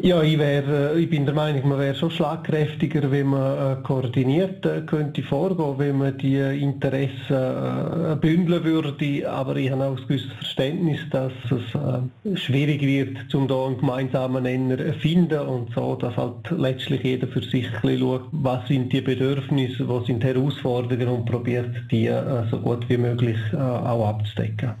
Ja, 0.00 0.22
ich, 0.22 0.38
wär, 0.38 0.96
ich 0.96 1.08
bin 1.08 1.26
der 1.26 1.34
Meinung, 1.34 1.68
man 1.68 1.78
wäre 1.78 1.94
schon 1.94 2.10
schlagkräftiger, 2.10 3.10
wenn 3.10 3.26
man 3.28 3.78
äh, 3.78 3.82
koordiniert 3.82 4.64
äh, 4.66 4.80
könnte 4.80 5.22
vorgehen, 5.22 5.78
wenn 5.78 5.98
man 5.98 6.18
die 6.18 6.38
Interessen 6.38 7.36
äh, 7.36 8.16
bündeln 8.20 8.64
würde. 8.64 9.30
Aber 9.30 9.54
ich 9.56 9.70
habe 9.70 9.84
auch 9.84 9.96
ein 9.96 10.02
gewisses 10.08 10.32
Verständnis, 10.32 10.98
dass 11.10 11.32
es 11.50 11.74
äh, 11.74 12.36
schwierig 12.36 12.82
wird, 12.82 13.32
um 13.34 13.46
da 13.46 13.66
einen 13.66 13.78
gemeinsamen 13.78 14.42
Nenner 14.42 14.78
zu 14.78 14.92
finden 14.94 15.40
und 15.40 15.72
so, 15.74 15.94
dass 15.94 16.16
halt 16.16 16.50
letztlich 16.50 17.04
jeder 17.04 17.28
für 17.28 17.42
sich 17.42 17.68
schaut, 17.80 18.22
was 18.32 18.66
sind 18.66 18.92
die 18.92 19.02
Bedürfnisse, 19.02 19.88
was 19.88 20.06
sind 20.06 20.22
die 20.22 20.28
Herausforderungen 20.28 21.08
und 21.08 21.26
probiert 21.26 21.70
die 21.90 22.06
äh, 22.06 22.44
so 22.50 22.58
gut 22.58 22.88
wie 22.88 22.96
möglich 22.96 23.38
äh, 23.52 23.56
auch 23.56 24.08
abzudecken. 24.08 24.72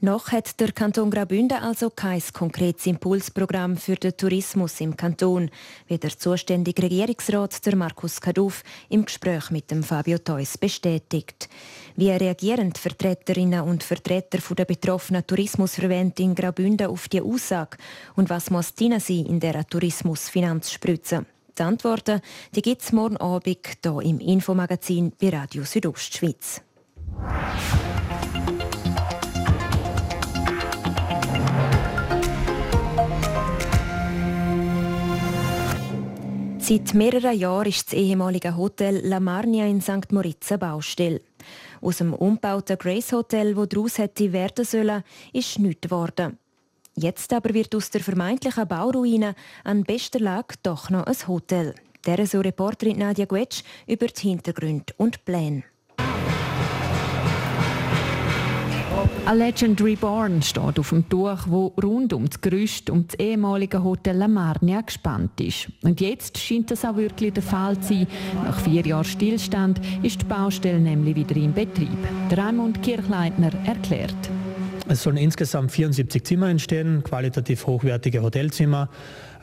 Noch 0.00 0.30
hat 0.30 0.60
der 0.60 0.72
Kanton 0.72 1.10
Graubünden 1.10 1.56
also 1.56 1.88
kein 1.88 2.22
konkretes 2.34 2.84
Impulsprogramm 2.84 3.78
für 3.78 3.94
den 3.94 4.14
Tourismus 4.14 4.78
im 4.82 4.94
Kanton, 4.94 5.50
wie 5.86 5.96
der 5.96 6.10
zuständige 6.10 6.82
Regierungsrat 6.82 7.64
der 7.64 7.76
Markus 7.76 8.20
Kaduff 8.20 8.62
im 8.90 9.06
Gespräch 9.06 9.50
mit 9.50 9.70
dem 9.70 9.82
Fabio 9.82 10.18
Theus 10.18 10.58
bestätigt. 10.58 11.48
Wie 11.96 12.10
reagieren 12.10 12.74
die 12.74 12.80
Vertreterinnen 12.80 13.62
und 13.62 13.82
Vertreter 13.82 14.38
der 14.54 14.66
betroffenen 14.66 15.26
Tourismusverbände 15.26 16.22
in 16.22 16.34
Graubünden 16.34 16.88
auf 16.88 17.08
die 17.08 17.22
Aussage 17.22 17.78
und 18.16 18.28
was 18.28 18.50
muss 18.50 18.74
dienen 18.74 19.00
sie 19.00 19.22
in 19.22 19.40
der 19.40 19.66
Tourismusfinanzspritze? 19.66 21.24
Die 21.58 21.62
Antworten 21.62 22.20
gibt 22.52 22.82
es 22.82 22.92
morgen 22.92 23.16
Abend 23.16 23.58
hier 23.82 24.02
im 24.02 24.20
Infomagazin 24.20 25.14
bei 25.18 25.30
Radio 25.30 25.64
Südostschweiz. 25.64 26.60
Seit 36.68 36.94
mehreren 36.94 37.38
Jahren 37.38 37.68
ist 37.68 37.92
das 37.92 37.92
ehemalige 37.92 38.56
Hotel 38.56 39.00
La 39.06 39.20
Marnia 39.20 39.66
in 39.66 39.80
St. 39.80 40.10
Moritz 40.10 40.52
Baustelle. 40.58 41.20
Aus 41.80 41.98
dem 41.98 42.12
umgebauten 42.12 42.76
Grace 42.76 43.12
Hotel, 43.12 43.54
das 43.54 43.68
daraus 43.68 43.98
hätte 43.98 44.32
werden 44.32 44.64
sollen, 44.64 45.04
ist 45.32 45.60
nichts 45.60 45.82
geworden. 45.82 46.38
Jetzt 46.96 47.32
aber 47.32 47.54
wird 47.54 47.72
aus 47.76 47.90
der 47.90 48.00
vermeintlichen 48.00 48.66
Bauruine 48.66 49.36
an 49.62 49.84
bester 49.84 50.18
Lage 50.18 50.56
doch 50.64 50.90
noch 50.90 51.06
ein 51.06 51.28
Hotel. 51.28 51.72
Der 52.04 52.26
so 52.26 52.40
Reporterin 52.40 52.98
Nadia 52.98 53.26
Guetsch 53.26 53.62
über 53.86 54.08
die 54.08 54.22
Hintergründe 54.22 54.92
und 54.96 55.24
Pläne. 55.24 55.62
A 59.26 59.32
Legend 59.32 59.82
Reborn 59.82 60.40
steht 60.40 60.78
auf 60.78 60.90
dem 60.90 61.08
Tuch, 61.08 61.38
wo 61.46 61.72
rund 61.82 62.12
um 62.12 62.28
das 62.28 62.40
Gerüst 62.40 62.90
um 62.90 63.08
das 63.08 63.18
ehemalige 63.18 63.82
Hotel 63.82 64.16
La 64.16 64.28
Marnia 64.28 64.82
gespannt 64.82 65.40
ist. 65.40 65.66
Und 65.82 66.00
jetzt 66.00 66.38
scheint 66.38 66.70
das 66.70 66.84
auch 66.84 66.96
wirklich 66.96 67.32
der 67.32 67.42
Fall 67.42 67.76
zu 67.80 67.88
sein. 67.88 68.06
Nach 68.44 68.56
vier 68.60 68.86
Jahren 68.86 69.04
Stillstand 69.04 69.80
ist 70.04 70.22
die 70.22 70.26
Baustelle 70.26 70.78
nämlich 70.78 71.16
wieder 71.16 71.34
in 71.34 71.52
Betrieb. 71.52 71.98
Raimund 72.30 72.80
Kirchleitner 72.84 73.50
erklärt. 73.66 74.14
Es 74.88 75.02
sollen 75.02 75.16
insgesamt 75.16 75.72
74 75.72 76.22
Zimmer 76.22 76.48
entstehen, 76.48 77.02
qualitativ 77.02 77.66
hochwertige 77.66 78.22
Hotelzimmer 78.22 78.88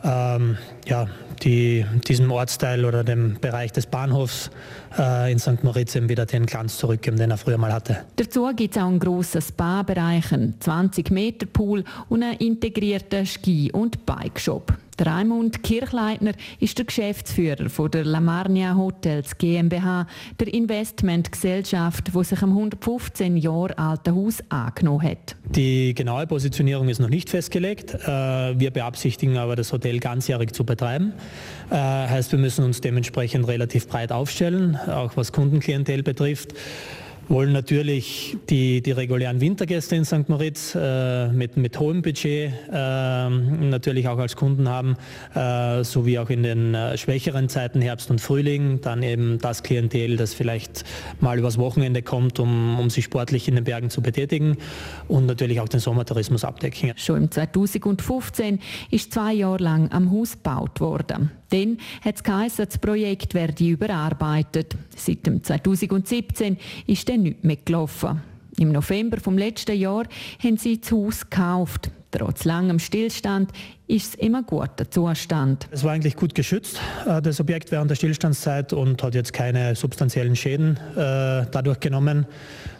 ähm, 0.03 0.57
ja, 0.85 1.07
die, 1.43 1.85
diesem 2.07 2.31
Ortsteil 2.31 2.85
oder 2.85 3.03
dem 3.03 3.37
Bereich 3.39 3.71
des 3.71 3.85
Bahnhofs 3.85 4.49
äh, 4.97 5.31
in 5.31 5.39
St. 5.39 5.63
Moritz 5.63 5.95
eben 5.95 6.09
wieder 6.09 6.25
den 6.25 6.45
Glanz 6.45 6.77
zurückgeben, 6.77 7.17
den 7.17 7.31
er 7.31 7.37
früher 7.37 7.57
mal 7.57 7.73
hatte. 7.73 8.05
Dazu 8.15 8.49
gibt 8.55 8.75
es 8.75 8.81
auch 8.81 8.87
einen 8.87 8.99
grossen 8.99 9.41
Spa-Bereich, 9.41 10.31
einen 10.31 10.55
20-Meter-Pool 10.59 11.83
und 12.09 12.23
einen 12.23 12.37
integrierten 12.37 13.25
Ski- 13.25 13.71
und 13.71 14.05
Bikeshop. 14.05 14.73
Der 14.99 15.07
Raimund 15.07 15.63
Kirchleitner 15.63 16.33
ist 16.59 16.77
der 16.77 16.85
Geschäftsführer 16.85 17.69
von 17.69 17.89
der 17.89 18.05
Lamarnia 18.05 18.75
Hotels 18.75 19.37
GmbH, 19.37 20.07
der 20.39 20.53
Investmentgesellschaft, 20.53 22.11
die 22.13 22.23
sich 22.23 22.41
am 22.43 22.49
115 22.49 23.37
Jahre 23.37 23.77
alten 23.77 24.15
Haus 24.15 24.43
angenommen 24.49 25.01
hat. 25.03 25.35
Die 25.45 25.93
genaue 25.95 26.27
Positionierung 26.27 26.89
ist 26.89 26.99
noch 26.99 27.09
nicht 27.09 27.29
festgelegt. 27.29 27.93
Äh, 27.93 28.07
wir 28.59 28.71
beabsichtigen 28.71 29.37
aber, 29.37 29.55
das 29.55 29.73
Hotel 29.73 29.99
ganzjährig 29.99 30.53
zu 30.53 30.63
betreiben. 30.63 31.13
Äh, 31.71 31.75
heißt, 31.75 32.31
wir 32.31 32.39
müssen 32.39 32.63
uns 32.63 32.81
dementsprechend 32.81 33.47
relativ 33.47 33.87
breit 33.87 34.11
aufstellen, 34.11 34.75
auch 34.75 35.17
was 35.17 35.31
Kundenklientel 35.31 36.03
betrifft 36.03 36.53
wollen 37.27 37.51
natürlich 37.51 38.37
die, 38.49 38.81
die 38.81 38.91
regulären 38.91 39.41
Wintergäste 39.41 39.95
in 39.95 40.05
St. 40.05 40.29
Moritz 40.29 40.75
äh, 40.75 41.27
mit, 41.29 41.57
mit 41.57 41.79
hohem 41.79 42.01
Budget 42.01 42.51
äh, 42.71 43.29
natürlich 43.29 44.07
auch 44.07 44.17
als 44.17 44.35
Kunden 44.35 44.69
haben, 44.69 44.97
äh, 45.33 45.83
sowie 45.83 46.19
auch 46.19 46.29
in 46.29 46.43
den 46.43 46.73
äh, 46.73 46.97
schwächeren 46.97 47.49
Zeiten 47.49 47.81
Herbst 47.81 48.11
und 48.11 48.21
Frühling 48.21 48.81
dann 48.81 49.03
eben 49.03 49.39
das 49.39 49.63
Klientel, 49.63 50.17
das 50.17 50.33
vielleicht 50.33 50.83
mal 51.19 51.37
übers 51.39 51.57
Wochenende 51.57 52.01
kommt, 52.01 52.39
um, 52.39 52.79
um 52.79 52.89
sich 52.89 53.05
sportlich 53.05 53.47
in 53.47 53.55
den 53.55 53.63
Bergen 53.63 53.89
zu 53.89 54.01
betätigen 54.01 54.57
und 55.07 55.25
natürlich 55.25 55.59
auch 55.59 55.69
den 55.69 55.79
Sommertourismus 55.79 56.43
abdecken. 56.43 56.93
Schon 56.95 57.23
im 57.23 57.31
2015 57.31 58.59
ist 58.91 59.13
zwei 59.13 59.33
Jahre 59.33 59.63
lang 59.63 59.91
am 59.91 60.11
Haus 60.11 60.33
gebaut 60.33 60.79
worden. 60.79 61.31
Dann 61.53 61.77
hat 62.01 62.15
das 62.57 62.77
Projekt 62.79 63.35
werde 63.35 63.63
überarbeitet. 63.63 64.75
Seit 64.95 65.19
2017 65.23 66.57
ist 66.87 67.07
dann 67.13 67.23
nichts 67.23 67.43
mehr 67.43 67.57
gelaufen. 67.63 68.21
Im 68.57 68.71
November 68.71 69.19
vom 69.19 69.37
letzten 69.37 69.77
Jahr 69.77 70.05
haben 70.43 70.57
sie 70.57 70.79
das 70.79 70.91
Haus 70.91 71.29
gekauft. 71.29 71.91
Trotz 72.11 72.45
langem 72.45 72.77
Stillstand 72.77 73.51
ist 73.87 74.09
es 74.09 74.15
immer 74.15 74.43
guter 74.43 74.89
Zustand. 74.89 75.67
Es 75.71 75.83
war 75.83 75.91
eigentlich 75.91 76.15
gut 76.15 76.35
geschützt, 76.35 76.79
äh, 77.07 77.21
das 77.21 77.39
Objekt 77.39 77.71
während 77.71 77.91
der 77.91 77.95
Stillstandszeit 77.95 78.73
und 78.73 79.01
hat 79.03 79.15
jetzt 79.15 79.33
keine 79.33 79.75
substanziellen 79.75 80.35
Schäden 80.35 80.77
äh, 80.95 81.45
dadurch 81.51 81.79
genommen. 81.79 82.25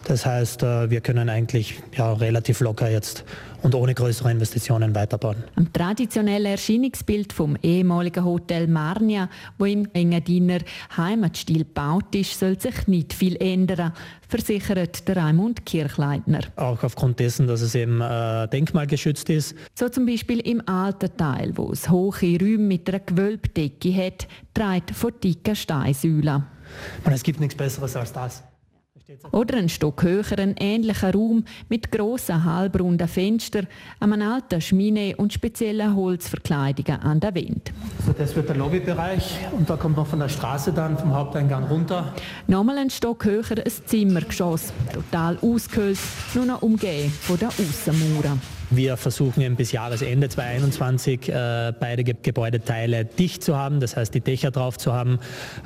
Das 0.06 0.26
heißt, 0.26 0.64
äh, 0.64 0.90
wir 0.90 1.02
können 1.02 1.30
eigentlich 1.30 1.82
ja, 1.96 2.14
relativ 2.14 2.60
locker 2.60 2.90
jetzt 2.90 3.24
und 3.62 3.76
ohne 3.76 3.94
größere 3.94 4.30
Investitionen 4.32 4.94
weiterbauen. 4.94 5.38
Am 5.56 5.72
traditionellen 5.72 6.52
Erscheinungsbild 6.52 7.32
vom 7.32 7.56
ehemaligen 7.62 8.24
Hotel 8.26 8.68
Marnia, 8.68 9.30
wo 9.58 9.66
im 9.66 9.88
Engadiner 9.94 10.60
Heimatstil 10.98 11.60
gebaut 11.60 12.14
ist, 12.14 12.38
soll 12.38 12.60
sich 12.60 12.88
nicht 12.88 13.14
viel 13.14 13.38
ändern, 13.38 13.94
versichert 14.28 15.08
der 15.08 15.18
Raimund 15.18 15.66
Kirchleitner. 15.66 16.42
Auch 16.58 16.84
aufgrund 16.84 17.20
dessen, 17.20 17.48
dass 17.48 17.62
es 17.62 17.74
eben 17.76 18.02
äh, 18.02 18.48
denkmalgeschützt 18.50 19.30
ist. 19.30 19.56
So 19.76 19.88
zum 19.88 20.06
Beispiel 20.06 20.40
im 20.40 20.62
alten 20.94 21.18
Teil, 21.18 21.52
wo 21.56 21.72
es 21.72 21.90
hohe 21.90 22.40
Räume 22.40 22.60
mit 22.60 22.88
einer 22.90 23.00
Gewölbdecke 23.00 23.94
hat, 23.96 24.28
trägt 24.54 24.92
von 24.92 25.12
dicken 25.24 25.56
Steinsäulen. 25.56 26.44
es 27.06 27.24
gibt 27.24 27.40
nichts 27.40 27.56
Besseres 27.56 27.96
als 27.96 28.14
das. 28.14 28.44
Oder 29.32 29.58
ein 29.58 29.70
Stock 29.70 30.02
höher 30.02 30.40
ein 30.40 30.56
ähnlicher 30.58 31.14
Raum 31.14 31.44
mit 31.70 31.92
grossen 31.92 32.46
halbrunden 32.46 33.08
Fenstern, 33.08 33.68
einem 34.00 34.22
alten 34.22 34.62
Schmine 34.62 35.16
und 35.18 35.34
speziellen 35.34 35.96
Holzverkleidungen 35.96 37.02
an 37.02 37.20
der 37.20 37.36
Wand. 37.36 37.74
Also 38.00 38.14
das 38.18 38.36
wird 38.36 38.50
der 38.50 38.56
Lobbybereich 38.56 39.40
und 39.52 39.70
da 39.70 39.76
kommt 39.76 39.98
man 39.98 40.06
von 40.06 40.20
der 40.20 40.30
Straße 40.30 40.72
dann 40.72 40.98
vom 40.98 41.14
Haupteingang 41.14 41.66
runter. 41.66 42.14
Nochmal 42.48 42.78
ein 42.78 42.90
Stock 42.90 43.26
höher 43.26 43.44
ein 43.52 43.72
Zimmergeschoss, 43.86 44.74
total 44.92 45.38
ausgehöhlt, 45.42 46.00
nur 46.34 46.46
noch 46.46 46.62
umgeben 46.62 47.12
von 47.12 47.38
der 47.38 47.50
Aussenmauer. 47.50 48.38
Wir 48.76 48.98
versuchen 48.98 49.56
bis 49.56 49.72
Jahresende 49.72 50.30
2021 50.30 51.30
äh, 51.30 51.74
beide 51.80 52.04
Ge 52.04 52.16
Gebäudeteile 52.22 53.06
dicht 53.06 53.44
zu 53.44 53.56
haben, 53.56 53.80
das 53.80 53.96
heißt 53.96 54.14
die 54.14 54.22
Dächer 54.22 54.52
drauf 54.52 54.78
zu 54.78 54.94
haben 54.94 55.20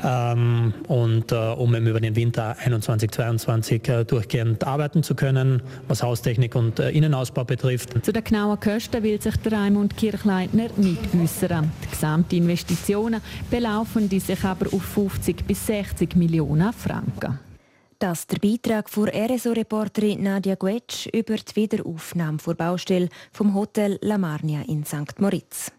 ähm, 0.04 0.74
und 0.88 1.32
äh, 1.32 1.36
um 1.36 1.74
eben 1.76 1.88
über 1.88 2.00
den 2.00 2.16
Winter 2.16 2.58
21, 2.60 3.12
22 3.12 3.88
äh, 3.88 4.04
durchgehend 4.04 4.66
arbeiten 4.66 5.04
zu 5.04 5.16
können, 5.16 5.62
was 5.88 6.04
Haustechnik 6.04 6.56
und 6.56 6.80
äh, 6.80 6.90
Innenausbau 6.90 7.44
betrifft. 7.44 7.94
Zu 8.04 8.12
den 8.12 8.24
genauen 8.24 8.60
Kosten 8.60 9.04
will 9.04 9.22
sich 9.22 9.36
der 9.38 9.54
Raimund 9.54 9.96
Kirchleitner 9.96 10.70
nicht 10.78 11.00
äußern. 11.14 11.72
Die 11.84 11.90
Gesamtinvestitionen 11.90 13.22
belaufen 13.50 14.10
die 14.10 14.20
sich 14.20 14.44
aber 14.44 14.74
auf 14.74 14.84
50 14.84 15.46
bis 15.46 15.66
60 15.68 16.16
Millionen 16.16 16.74
Franken. 16.74 17.47
Das 18.00 18.28
der 18.28 18.38
Beitrag 18.38 18.92
von 18.92 19.10
RSO-Reporterin 19.10 20.22
Nadia 20.22 20.54
Guetsch 20.54 21.08
über 21.08 21.36
die 21.36 21.56
Wiederaufnahme 21.56 22.38
der 22.46 22.54
Baustelle 22.54 23.10
vom 23.32 23.56
Hotel 23.56 23.98
La 24.04 24.20
Marnia 24.20 24.62
in 24.68 24.86
St. 24.86 25.20
Moritz. 25.20 25.72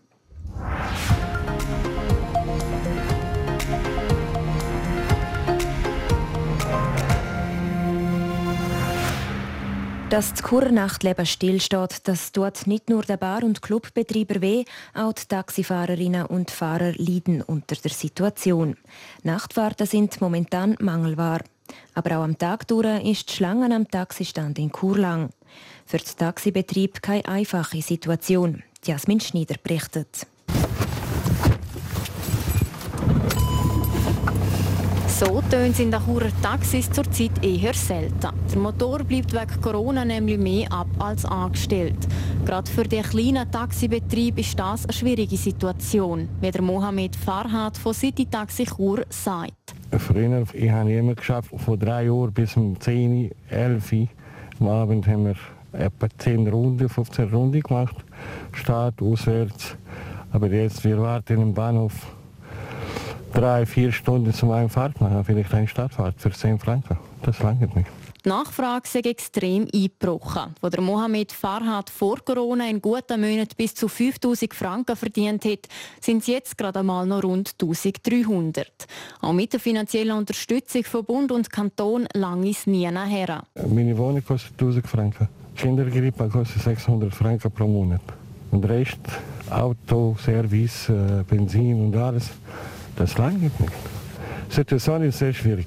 Dass 10.10 10.32
das 10.32 10.42
Churnachtleben 10.42 11.24
stillsteht, 11.24 12.08
das 12.08 12.32
tut 12.32 12.66
nicht 12.66 12.90
nur 12.90 13.02
der 13.02 13.18
Bar- 13.18 13.44
und 13.44 13.62
Clubbetreiber 13.62 14.40
weh, 14.40 14.64
auch 14.92 15.12
die 15.12 15.26
Taxifahrerinnen 15.28 16.26
und 16.26 16.50
Fahrer 16.50 16.94
leiden 16.96 17.42
unter 17.42 17.76
der 17.76 17.92
Situation. 17.92 18.76
Nachtfahrten 19.22 19.86
sind 19.86 20.20
momentan 20.20 20.76
mangelbar. 20.80 21.42
Aber 21.94 22.18
auch 22.18 22.24
am 22.24 22.38
Tag 22.38 22.66
durch 22.68 23.04
ist 23.04 23.28
die 23.28 23.34
Schlange 23.34 23.74
am 23.74 23.88
Taxistand 23.88 24.58
in 24.58 24.70
Kurlang. 24.70 25.30
Für 25.86 25.98
den 25.98 26.16
Taxibetrieb 26.16 27.02
keine 27.02 27.26
einfache 27.26 27.82
Situation. 27.82 28.62
Jasmin 28.84 29.20
Schneider 29.20 29.56
berichtet. 29.62 30.26
So 35.18 35.42
tönt 35.50 35.74
es 35.74 35.80
in 35.80 35.90
den 35.90 36.00
Churer 36.00 36.30
Taxis 36.42 36.92
zurzeit 36.92 37.44
eher 37.44 37.74
selten. 37.74 38.20
Der 38.20 38.58
Motor 38.58 39.00
bleibt 39.02 39.32
wegen 39.32 39.60
Corona 39.60 40.04
nämlich 40.04 40.38
mehr 40.38 40.72
ab 40.72 40.86
als 41.00 41.24
angestellt. 41.24 41.98
Gerade 42.44 42.70
für 42.70 42.84
den 42.84 43.02
kleinen 43.02 43.50
Taxibetrieb 43.50 44.38
ist 44.38 44.56
das 44.56 44.84
eine 44.84 44.92
schwierige 44.92 45.36
Situation, 45.36 46.28
wie 46.40 46.52
der 46.52 46.62
Mohamed 46.62 47.16
Farhad 47.16 47.76
von 47.76 47.94
City 47.94 48.26
Taxi 48.26 48.64
Chur 48.64 49.04
sagt. 49.10 49.57
Früher, 49.96 50.44
ich 50.52 50.70
habe 50.70 50.92
immer 50.92 51.14
geschafft, 51.14 51.50
von 51.56 51.78
3 51.78 52.10
Uhr 52.10 52.30
bis 52.30 52.56
um 52.56 52.78
10, 52.78 53.30
11 53.48 53.92
Uhr. 53.92 54.08
Am 54.60 54.68
Abend 54.68 55.06
haben 55.06 55.24
wir 55.26 55.36
etwa 55.72 56.08
10 56.18 56.46
Runden, 56.48 56.88
15 56.88 57.30
Runden 57.30 57.60
gemacht. 57.60 57.96
Start, 58.52 59.00
auswärts. 59.00 59.76
Aber 60.30 60.48
jetzt, 60.48 60.84
wir 60.84 61.00
warten 61.00 61.40
im 61.40 61.54
Bahnhof 61.54 61.94
drei, 63.32 63.64
vier 63.66 63.92
Stunden 63.92 64.32
zum 64.32 64.50
einen 64.50 64.68
Fahrt 64.68 65.00
machen, 65.00 65.24
vielleicht 65.24 65.54
eine 65.54 65.68
Stadtfahrt 65.68 66.16
für 66.18 66.30
10 66.30 66.58
Franken. 66.58 66.98
Das 67.22 67.42
langt 67.42 67.74
nicht. 67.74 67.88
Die 68.24 68.28
Nachfrage 68.30 68.84
ist 68.84 69.06
extrem 69.06 69.68
eingebrochen. 69.72 70.54
Wo 70.60 70.68
der 70.68 70.80
Mohamed 70.80 71.30
Farhad 71.30 71.88
vor 71.88 72.18
Corona 72.24 72.68
in 72.68 72.82
guten 72.82 73.20
Monaten 73.20 73.54
bis 73.56 73.74
zu 73.74 73.88
5000 73.88 74.52
Franken 74.54 74.96
verdient 74.96 75.44
hat, 75.44 75.68
sind 76.00 76.22
es 76.22 76.26
jetzt 76.26 76.58
gerade 76.58 76.80
einmal 76.80 77.06
noch 77.06 77.22
rund 77.22 77.52
1300. 77.60 78.86
Auch 79.20 79.32
mit 79.32 79.52
der 79.52 79.60
finanziellen 79.60 80.16
Unterstützung 80.16 80.82
von 80.84 81.04
Bund 81.04 81.30
und 81.30 81.50
Kanton 81.50 82.08
lang 82.14 82.42
ist 82.42 82.66
nie 82.66 82.90
nachher. 82.90 83.44
Meine 83.68 83.96
Wohnung 83.96 84.24
kostet 84.24 84.52
1000 84.52 84.86
Franken. 84.86 85.28
Kindergrippe 85.56 86.28
kostet 86.28 86.62
600 86.62 87.14
Franken 87.14 87.50
pro 87.50 87.66
Monat. 87.66 88.02
Und 88.50 88.64
Rest, 88.64 88.98
Auto, 89.50 90.16
Service, 90.24 90.88
äh, 90.88 91.22
Benzin 91.28 91.86
und 91.86 91.96
alles, 91.96 92.30
das 92.96 93.16
langt 93.18 93.42
nicht. 93.42 93.54
Die 94.50 94.54
Situation 94.54 95.02
ist 95.02 95.18
sehr 95.18 95.32
schwierig. 95.32 95.66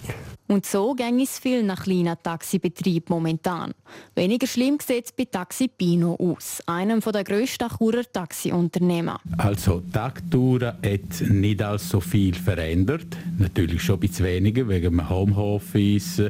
Und 0.51 0.65
so 0.65 0.93
ging 0.95 1.21
es 1.21 1.39
viel 1.39 1.63
nach 1.63 1.83
kleinen 1.83 2.17
Taxibetrieb 2.21 3.09
momentan. 3.09 3.71
Weniger 4.15 4.47
schlimm 4.47 4.79
sieht 4.85 5.05
es 5.05 5.11
bei 5.13 5.23
Taxi 5.23 5.69
Pino 5.69 6.17
aus, 6.19 6.61
einem 6.65 6.99
der 6.99 7.23
grössten 7.23 7.69
Churer 7.69 8.03
Taxiunternehmen. 8.11 9.15
Also 9.37 9.81
Taktouren 9.93 10.75
hat 10.83 11.29
nicht 11.29 11.61
allzu 11.61 12.01
viel 12.01 12.33
verändert. 12.33 13.07
Natürlich 13.37 13.81
schon 13.81 13.95
ein 13.95 13.99
bisschen 14.01 14.25
weniger 14.25 14.67
wegen 14.67 14.97
dem 14.97 15.09
Homeoffice. 15.09 16.21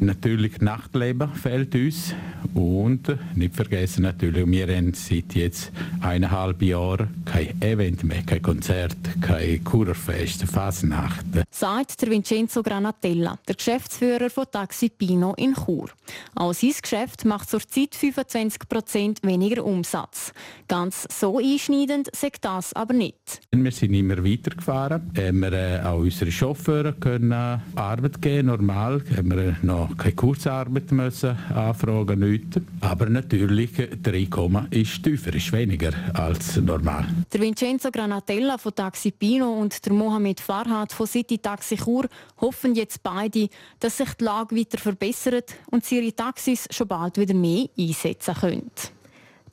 Natürlich 0.00 0.60
Nachtleben 0.60 1.32
fehlt 1.34 1.74
uns 1.74 2.14
und 2.54 3.16
nicht 3.34 3.54
vergessen 3.54 4.02
natürlich, 4.02 4.46
wir 4.46 4.76
haben 4.76 4.92
seit 4.94 5.34
jetzt 5.34 5.72
eineinhalb 6.00 6.60
Jahren 6.62 7.22
kein 7.24 7.60
Event 7.62 8.04
mehr, 8.04 8.22
kein 8.22 8.42
Konzert, 8.42 8.96
kein 9.20 9.62
Kurerfest, 9.64 10.44
Fasnacht. 10.44 11.24
Sagt 11.50 12.02
der 12.02 12.10
Vincenzo 12.10 12.62
Granatella, 12.62 13.38
der 13.48 13.54
Geschäftsführer 13.54 14.28
von 14.28 14.46
Taxi 14.50 14.88
Pino 14.90 15.34
in 15.36 15.54
Chur. 15.54 15.88
Auch 16.34 16.52
sein 16.52 16.72
Geschäft 16.80 17.24
macht 17.24 17.48
zurzeit 17.48 17.94
25% 17.94 19.18
weniger 19.22 19.64
Umsatz. 19.64 20.32
Ganz 20.68 21.06
so 21.10 21.38
einschneidend 21.38 22.08
sagt 22.14 22.44
das 22.44 22.72
aber 22.72 22.94
nicht. 22.94 23.40
Wir 23.50 23.72
sind 23.72 23.94
immer 23.94 24.24
weitergefahren. 24.24 25.10
Wir 25.14 25.52
äh, 25.52 25.80
auch 25.82 25.98
unsere 25.98 26.30
Chauffeure 26.30 26.92
können 26.94 27.32
Arbeit 27.32 28.20
geben, 28.20 28.48
normal. 28.48 29.02
Haben 29.16 29.30
wir 29.30 29.56
noch 29.62 29.91
keine 29.96 30.14
Kurzarbeit 30.14 30.92
müssen 30.92 31.36
anfragen 31.54 32.18
müssen. 32.18 32.66
Aber 32.80 33.08
natürlich, 33.08 33.70
der 33.76 34.14
Einkommen 34.14 34.66
ist 34.70 35.02
tiefer, 35.02 35.34
ist 35.34 35.52
weniger 35.52 35.92
als 36.14 36.56
normal. 36.56 37.06
Der 37.32 37.40
Vincenzo 37.40 37.90
Granatella 37.90 38.58
von 38.58 38.74
Taxi 38.74 39.10
Pino 39.10 39.52
und 39.52 39.84
der 39.84 39.92
Mohamed 39.92 40.40
Farhad 40.40 40.92
von 40.92 41.06
City 41.06 41.38
Taxi 41.38 41.76
Chur 41.76 42.08
hoffen 42.40 42.74
jetzt 42.74 43.02
beide, 43.02 43.48
dass 43.80 43.98
sich 43.98 44.12
die 44.14 44.24
Lage 44.24 44.56
weiter 44.56 44.78
verbessert 44.78 45.54
und 45.70 45.84
sie 45.84 45.98
ihre 45.98 46.14
Taxis 46.14 46.66
schon 46.70 46.88
bald 46.88 47.18
wieder 47.18 47.34
mehr 47.34 47.66
einsetzen 47.78 48.34
können. 48.34 48.70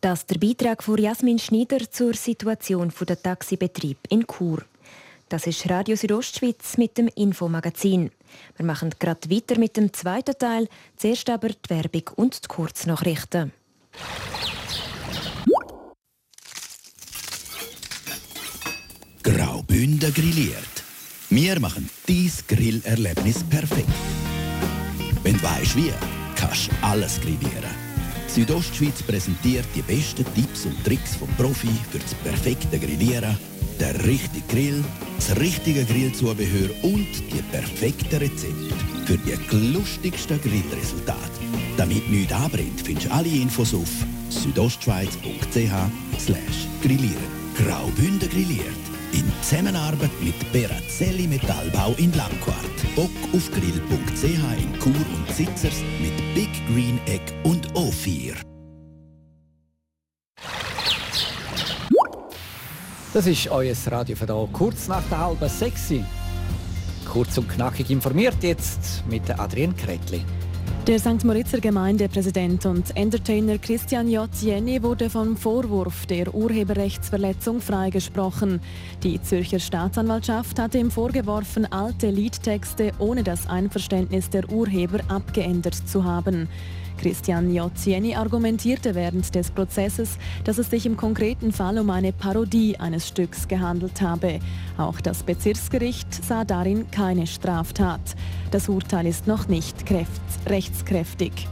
Das 0.01 0.19
ist 0.19 0.29
der 0.29 0.39
Beitrag 0.39 0.81
von 0.81 0.97
Jasmin 0.97 1.39
Schneider 1.39 1.79
zur 1.91 2.13
Situation 2.13 2.91
der 3.07 3.21
Taxibetrieb 3.21 3.97
in 4.09 4.25
Chur. 4.25 4.63
Das 5.27 5.45
ist 5.45 5.69
Radio 5.69 5.95
Südostschweiz 5.95 6.77
mit 6.77 6.97
dem 6.97 7.09
Infomagazin. 7.15 8.09
Wir 8.57 8.65
machen 8.65 8.91
gerade 8.99 9.29
weiter 9.29 9.57
mit 9.59 9.77
dem 9.77 9.93
zweiten 9.93 10.37
Teil. 10.37 10.67
Zuerst 10.97 11.29
aber 11.29 11.49
die 11.49 11.69
Werbung 11.69 12.03
und 12.15 12.43
die 12.43 12.47
Kurznachrichten. 12.47 13.51
Graubünden 19.23 20.13
grilliert. 20.13 20.83
Wir 21.29 21.59
machen 21.59 21.89
dies 22.07 22.45
Grillerlebnis 22.47 23.43
perfekt. 23.43 23.87
Wenn 25.23 25.37
du 25.37 25.43
weißt 25.43 25.75
wie, 25.75 25.93
kannst 26.35 26.67
du 26.67 26.71
alles 26.81 27.19
grillieren. 27.21 27.69
Südostschweiz 28.27 29.03
präsentiert 29.03 29.65
die 29.75 29.81
besten 29.81 30.25
Tipps 30.33 30.65
und 30.65 30.83
Tricks 30.83 31.15
vom 31.15 31.29
Profi 31.35 31.69
für 31.91 31.99
das 31.99 32.13
perfekte 32.15 32.79
Grillieren 32.79 33.37
der 33.79 34.05
richtige 34.05 34.45
Grill, 34.47 34.83
das 35.15 35.39
richtige 35.39 35.85
Grillzubehör 35.85 36.69
und 36.83 37.07
die 37.31 37.41
perfekten 37.51 38.17
Rezepte 38.17 38.75
für 39.05 39.17
die 39.17 39.73
lustigsten 39.73 40.39
Grillresultate. 40.41 41.17
Damit 41.77 42.09
nichts 42.09 42.33
anbrennt, 42.33 42.81
findest 42.83 43.07
du 43.07 43.13
alle 43.13 43.29
Infos 43.29 43.73
auf 43.73 43.89
südostschweiz.ch 44.29 45.71
grillieren. 46.81 47.39
Graubünden 47.55 48.29
grilliert. 48.29 48.65
In 49.11 49.25
Zusammenarbeit 49.41 50.11
mit 50.21 50.35
Berazzelli 50.53 51.27
Metallbau 51.27 51.93
in 51.97 52.13
Langquart. 52.13 52.95
Bock 52.95 53.09
auf 53.33 53.51
grill.ch 53.51 54.23
in 54.23 54.79
Chur 54.79 54.93
und 54.93 55.35
Sitzers 55.35 55.81
mit 56.01 56.13
Big 56.35 56.49
Green 56.67 56.99
Egg 57.07 57.33
und 57.43 57.71
O4. 57.73 58.48
Das 63.11 63.25
ist 63.25 63.49
euer 63.49 63.73
Radio 63.87 64.15
für 64.15 64.27
da, 64.27 64.47
kurz 64.53 64.87
nach 64.87 65.01
der 65.09 65.17
halben 65.17 65.49
sechs. 65.49 65.91
Kurz 67.11 67.35
und 67.39 67.49
knackig 67.49 67.89
informiert 67.89 68.35
jetzt 68.41 69.03
mit 69.09 69.27
Adrian 69.39 69.75
Kretli. 69.75 70.21
Der 70.85 70.99
St. 70.99 71.23
Moritzer 71.23 71.59
Gemeindepräsident 71.59 72.67
und 72.67 72.95
Entertainer 72.95 73.57
Christian 73.57 74.07
J. 74.07 74.29
Jenny 74.39 74.83
wurde 74.83 75.09
vom 75.09 75.35
Vorwurf 75.37 76.05
der 76.05 76.33
Urheberrechtsverletzung 76.35 77.61
freigesprochen. 77.61 78.61
Die 79.01 79.19
Zürcher 79.21 79.59
Staatsanwaltschaft 79.59 80.59
hatte 80.59 80.77
ihm 80.77 80.91
vorgeworfen, 80.91 81.65
alte 81.71 82.11
Liedtexte 82.11 82.91
ohne 82.99 83.23
das 83.23 83.47
Einverständnis 83.47 84.29
der 84.29 84.51
Urheber 84.51 84.99
abgeändert 85.07 85.75
zu 85.75 86.03
haben. 86.03 86.47
Christian 86.99 87.53
Jozzieni 87.53 88.15
argumentierte 88.15 88.93
während 88.93 89.33
des 89.33 89.51
Prozesses, 89.51 90.17
dass 90.43 90.57
es 90.57 90.69
sich 90.69 90.85
im 90.85 90.97
konkreten 90.97 91.53
Fall 91.53 91.79
um 91.79 91.89
eine 91.89 92.11
Parodie 92.11 92.77
eines 92.77 93.07
Stücks 93.07 93.47
gehandelt 93.47 94.01
habe. 94.01 94.39
Auch 94.77 94.99
das 94.99 95.23
Bezirksgericht 95.23 96.13
sah 96.13 96.43
darin 96.43 96.91
keine 96.91 97.25
Straftat. 97.25 98.01
Das 98.51 98.67
Urteil 98.67 99.07
ist 99.07 99.27
noch 99.27 99.47
nicht 99.47 99.75
rechtskräftig. 100.47 101.47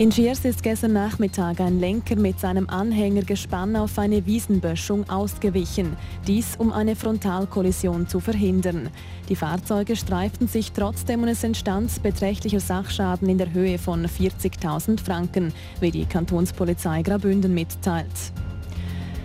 In 0.00 0.10
Schiers 0.10 0.46
ist 0.46 0.62
gestern 0.62 0.94
Nachmittag 0.94 1.60
ein 1.60 1.78
Lenker 1.78 2.16
mit 2.16 2.40
seinem 2.40 2.70
Anhängergespann 2.70 3.76
auf 3.76 3.98
eine 3.98 4.24
Wiesenböschung 4.24 5.06
ausgewichen. 5.10 5.94
Dies, 6.26 6.56
um 6.56 6.72
eine 6.72 6.96
Frontalkollision 6.96 8.08
zu 8.08 8.18
verhindern. 8.18 8.88
Die 9.28 9.36
Fahrzeuge 9.36 9.94
streiften 9.96 10.48
sich 10.48 10.72
trotzdem 10.72 11.22
und 11.22 11.28
es 11.28 11.44
entstand 11.44 12.02
beträchtlicher 12.02 12.60
Sachschaden 12.60 13.28
in 13.28 13.36
der 13.36 13.52
Höhe 13.52 13.76
von 13.76 14.06
40.000 14.06 15.04
Franken, 15.04 15.52
wie 15.80 15.90
die 15.90 16.06
Kantonspolizei 16.06 17.02
Grabünden 17.02 17.52
mitteilt. 17.52 18.06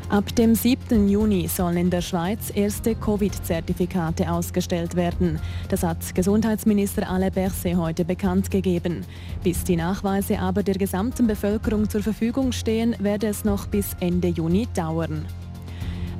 Ab 0.09 0.35
dem 0.35 0.53
7. 0.53 1.09
Juni 1.09 1.47
sollen 1.47 1.77
in 1.77 1.89
der 1.89 2.01
Schweiz 2.01 2.51
erste 2.53 2.93
Covid-Zertifikate 2.93 4.31
ausgestellt 4.31 4.95
werden. 4.95 5.39
Das 5.69 5.81
hat 5.81 6.13
Gesundheitsminister 6.13 7.09
Alain 7.09 7.31
Berset 7.31 7.75
heute 7.75 8.05
bekannt 8.05 8.51
gegeben. 8.51 9.03
Bis 9.43 9.63
die 9.63 9.75
Nachweise 9.75 10.37
aber 10.37 10.61
der 10.61 10.75
gesamten 10.75 11.25
Bevölkerung 11.25 11.89
zur 11.89 12.03
Verfügung 12.03 12.51
stehen, 12.51 12.95
werde 12.99 13.27
es 13.27 13.45
noch 13.45 13.65
bis 13.65 13.95
Ende 13.99 14.27
Juni 14.27 14.67
dauern. 14.75 15.25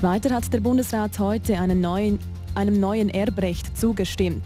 Weiter 0.02 0.34
hat 0.34 0.52
der 0.52 0.62
Bundesrat 0.62 1.19
heute 1.19 1.56
neuen, 1.80 2.17
einem 2.56 2.80
neuen 2.80 3.10
Erbrecht 3.10 3.78
zugestimmt. 3.78 4.45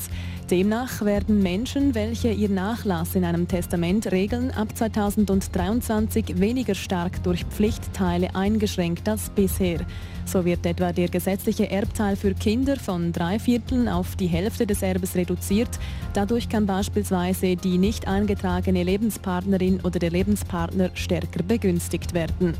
Demnach 0.49 1.01
werden 1.05 1.43
Menschen, 1.43 1.93
welche 1.93 2.31
ihr 2.31 2.49
Nachlass 2.49 3.13
in 3.13 3.23
einem 3.23 3.47
Testament 3.47 4.11
regeln, 4.11 4.49
ab 4.49 4.75
2023 4.75 6.39
weniger 6.39 6.73
stark 6.73 7.21
durch 7.21 7.45
Pflichtteile 7.45 8.33
eingeschränkt 8.33 9.07
als 9.07 9.29
bisher. 9.29 9.81
So 10.25 10.45
wird 10.45 10.65
etwa 10.65 10.91
der 10.91 11.07
gesetzliche 11.07 11.69
Erbteil 11.69 12.15
für 12.15 12.33
Kinder 12.33 12.77
von 12.77 13.11
drei 13.11 13.37
Vierteln 13.37 13.87
auf 13.87 14.15
die 14.15 14.25
Hälfte 14.25 14.65
des 14.65 14.81
Erbes 14.81 15.15
reduziert. 15.15 15.69
Dadurch 16.13 16.49
kann 16.49 16.65
beispielsweise 16.65 17.55
die 17.55 17.77
nicht 17.77 18.07
eingetragene 18.07 18.81
Lebenspartnerin 18.81 19.81
oder 19.81 19.99
der 19.99 20.09
Lebenspartner 20.09 20.89
stärker 20.95 21.43
begünstigt 21.43 22.15
werden. 22.15 22.55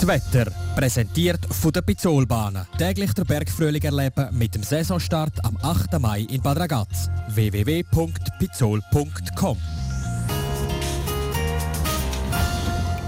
Das 0.00 0.08
Wetter, 0.08 0.50
präsentiert 0.74 1.46
von 1.50 1.72
der 1.72 1.82
Pizzolbahnen. 1.82 2.66
Täglich 2.78 3.12
der 3.12 3.24
Bergfrühling 3.24 3.82
erleben 3.82 4.28
mit 4.32 4.54
dem 4.54 4.62
Saisonstart 4.62 5.44
am 5.44 5.58
8. 5.60 6.00
Mai 6.00 6.20
in 6.20 6.40
Bad 6.40 6.58
Ragaz. 6.58 7.10
www.pizzol.com 7.28 9.58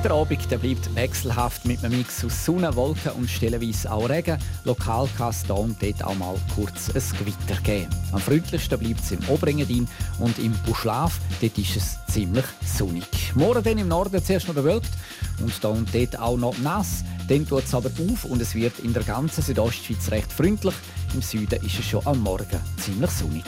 Der 0.03 0.11
Abend 0.11 0.51
der 0.51 0.59
bleibt 0.59 0.93
wechselhaft 0.97 1.65
mit 1.65 1.85
einem 1.85 1.99
Mix 1.99 2.25
aus 2.25 2.45
Sonne, 2.45 2.75
Wolken 2.75 3.13
und 3.13 3.31
stellenweise 3.31 3.93
auch 3.93 4.09
Regen. 4.09 4.37
Lokal 4.65 5.09
kann 5.17 5.31
es 5.31 5.45
hier 5.47 5.55
und 5.57 5.81
dort 5.81 6.03
auch 6.03 6.17
mal 6.17 6.35
kurz 6.57 6.89
ein 6.89 7.19
Gewitter 7.19 7.61
geben. 7.63 7.89
Am 8.11 8.21
freundlichsten 8.21 8.81
bleibt 8.81 8.99
es 8.99 9.13
im 9.13 9.21
Oberengadin 9.29 9.87
und 10.19 10.41
im 10.41 10.55
Buschlaf. 10.67 11.21
Dort 11.41 11.57
ist 11.57 11.77
es 11.77 11.99
ziemlich 12.13 12.45
sonnig. 12.65 13.33
Morgen 13.37 13.63
dann 13.63 13.79
im 13.79 13.87
Norden 13.87 14.25
zuerst 14.25 14.49
noch 14.49 14.57
bewölkt 14.57 14.91
und 15.39 15.53
hier 15.53 15.71
und 15.71 15.95
dort 15.95 16.19
auch 16.19 16.37
noch 16.37 16.59
nass. 16.59 17.05
Dann 17.29 17.47
tut 17.47 17.65
es 17.65 17.75
aber 17.75 17.91
auf 18.11 18.25
und 18.25 18.43
es 18.43 18.57
wird 18.57 18.81
in 18.81 18.93
der 18.93 19.05
ganzen 19.05 19.43
Südostschweiz 19.43 20.11
recht 20.11 20.33
freundlich. 20.33 20.75
Im 21.15 21.23
Süden 21.23 21.65
ist 21.65 21.79
es 21.79 21.87
schon 21.87 22.05
am 22.09 22.19
Morgen 22.19 22.61
ziemlich 22.77 23.11
sonnig. 23.13 23.45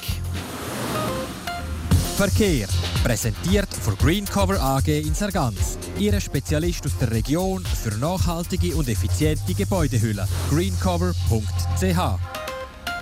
Verkehr. 2.17 2.69
Präsentiert 3.03 3.75
von 3.75 3.99
Greencover 3.99 4.61
AG 4.61 4.87
in 4.87 5.15
Sargans. 5.15 5.77
Ihre 5.99 6.21
Spezialist 6.21 6.87
aus 6.87 6.97
der 6.99 7.11
Region 7.11 7.65
für 7.65 7.91
nachhaltige 7.99 8.77
und 8.77 8.89
effiziente 8.89 9.53
Gebäudehüllen. 9.53 10.25
greencover.ch 10.49 12.19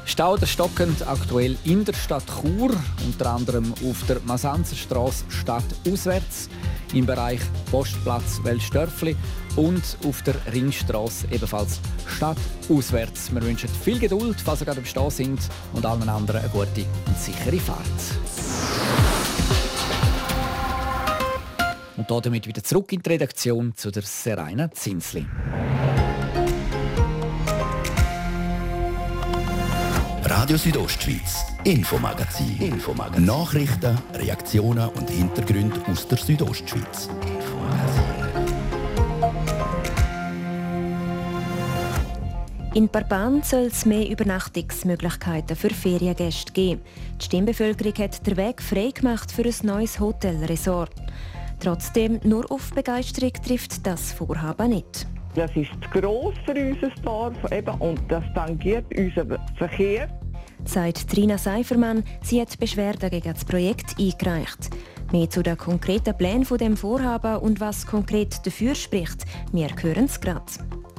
Stauder 0.06 0.46
stockend 0.46 1.06
aktuell 1.06 1.58
in 1.64 1.84
der 1.84 1.92
Stadt 1.92 2.24
Chur, 2.26 2.70
unter 3.04 3.26
anderem 3.26 3.74
auf 3.84 4.02
der 4.08 4.18
Masanzerstraße 4.24 5.26
stadtauswärts, 5.28 6.48
im 6.94 7.04
Bereich 7.04 7.40
Postplatz 7.70 8.40
Weltstörfli 8.42 9.14
und 9.56 9.82
auf 10.06 10.22
der 10.22 10.34
Ringstraße 10.52 11.26
ebenfalls 11.30 11.80
stadtauswärts. 12.06 13.32
Wir 13.34 13.42
wünschen 13.42 13.68
viel 13.68 13.98
Geduld, 13.98 14.40
falls 14.40 14.60
Sie 14.60 14.64
gerade 14.64 14.80
im 14.80 14.86
Stau 14.86 15.10
sind 15.10 15.40
und 15.72 15.84
allen 15.84 16.08
anderen 16.08 16.40
eine 16.40 16.48
gute 16.48 16.84
und 17.06 17.18
sichere 17.18 17.58
Fahrt. 17.58 17.78
Und 21.96 22.26
damit 22.26 22.46
wieder 22.46 22.64
zurück 22.64 22.92
in 22.92 23.02
die 23.02 23.10
Redaktion 23.10 23.74
zu 23.76 23.90
der 23.90 24.02
Serena 24.02 24.70
Zinsli. 24.72 25.26
Radio 30.24 30.56
Südostschweiz, 30.56 31.44
Infomagazin. 31.62 32.56
Infomagazin. 32.58 33.24
Nachrichten, 33.24 33.98
Reaktionen 34.14 34.88
und 34.88 35.10
Hintergründe 35.10 35.80
aus 35.86 36.08
der 36.08 36.18
Südostschweiz. 36.18 37.08
In 42.74 42.88
Parpan 42.88 43.42
soll 43.42 43.66
es 43.66 43.84
mehr 43.84 44.08
Übernachtungsmöglichkeiten 44.08 45.54
für 45.56 45.68
Feriengäste 45.68 46.54
geben. 46.54 46.80
Die 47.20 47.24
Stimmbevölkerung 47.26 47.92
hat 47.98 48.26
den 48.26 48.38
Weg 48.38 48.62
frei 48.62 48.92
gemacht 48.94 49.30
für 49.30 49.44
ein 49.44 49.54
neues 49.62 50.00
Hotelresort. 50.00 50.94
Trotzdem, 51.60 52.18
nur 52.24 52.50
auf 52.50 52.70
Begeisterung 52.72 53.32
trifft 53.46 53.86
das 53.86 54.14
Vorhaben 54.14 54.70
nicht. 54.70 55.06
Das 55.34 55.50
ist 55.54 55.70
zu 55.82 56.00
gross 56.00 56.34
für 56.46 56.54
unser 56.54 56.88
Dorf 57.02 57.52
eben, 57.52 57.74
und 57.78 58.00
das 58.08 58.24
tangiert 58.34 58.86
unseren 58.96 59.38
Verkehr. 59.58 60.08
Sagt 60.64 61.10
Trina 61.10 61.36
Seifermann, 61.36 62.02
sie 62.22 62.40
hat 62.40 62.58
Beschwerden 62.58 63.10
gegen 63.10 63.34
das 63.34 63.44
Projekt 63.44 63.98
eingereicht. 63.98 64.70
Mehr 65.12 65.28
zu 65.28 65.42
den 65.42 65.58
konkreten 65.58 66.16
Plänen 66.16 66.46
von 66.46 66.56
dem 66.56 66.78
Vorhaben 66.78 67.36
und 67.36 67.60
was 67.60 67.86
konkret 67.86 68.46
dafür 68.46 68.74
spricht, 68.74 69.26
wir 69.52 69.68
hören 69.82 70.06
es 70.06 70.18
gerade. 70.18 70.46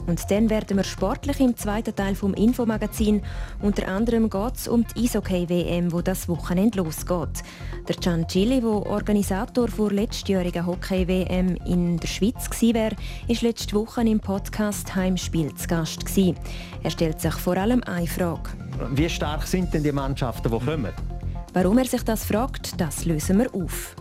Und 0.06 0.30
dann 0.30 0.50
werden 0.50 0.78
wir 0.78 0.84
sportlich 0.84 1.39
im 1.39 1.56
zweiten 1.56 1.96
Teil 1.96 2.16
vom 2.16 2.34
Infomagazin. 2.34 3.22
Unter 3.62 3.88
anderem 3.88 4.30
geht 4.30 4.56
es 4.56 4.68
um 4.68 4.86
die 4.86 5.06
Eishockey-WM, 5.06 5.92
wo 5.92 6.02
das 6.02 6.28
Wochenende 6.28 6.80
losgeht. 6.80 7.44
Der 7.88 7.96
Gian 7.96 8.26
Gilli, 8.28 8.60
der 8.60 8.70
Organisator 8.70 9.68
der 9.68 9.92
letztjährigen 9.92 10.66
Hockey-WM 10.66 11.56
in 11.66 11.98
der 11.98 12.08
Schweiz 12.08 12.50
war, 12.50 12.92
ist 13.28 13.42
letzte 13.42 13.76
Woche 13.76 14.02
im 14.02 14.20
Podcast 14.20 14.94
Heimspiel 14.96 15.54
zu 15.56 15.68
Gast. 15.68 16.06
Gewesen. 16.06 16.36
Er 16.84 16.89
stellt 16.89 17.22
sich 17.22 17.34
vor 17.34 17.58
allem 17.58 17.84
eine 17.84 18.08
Frage. 18.08 18.50
Wie 18.92 19.10
stark 19.10 19.48
sind 19.48 19.74
denn 19.74 19.84
die 19.84 19.92
Mannschaften, 19.92 20.52
die 20.52 20.66
kommen? 20.66 20.92
Warum 21.54 21.78
er 21.78 21.86
sich 21.86 22.04
das 22.04 22.26
fragt, 22.26 22.80
das 22.82 23.06
lösen 23.06 23.38
wir 23.38 23.54
auf. 23.54 23.96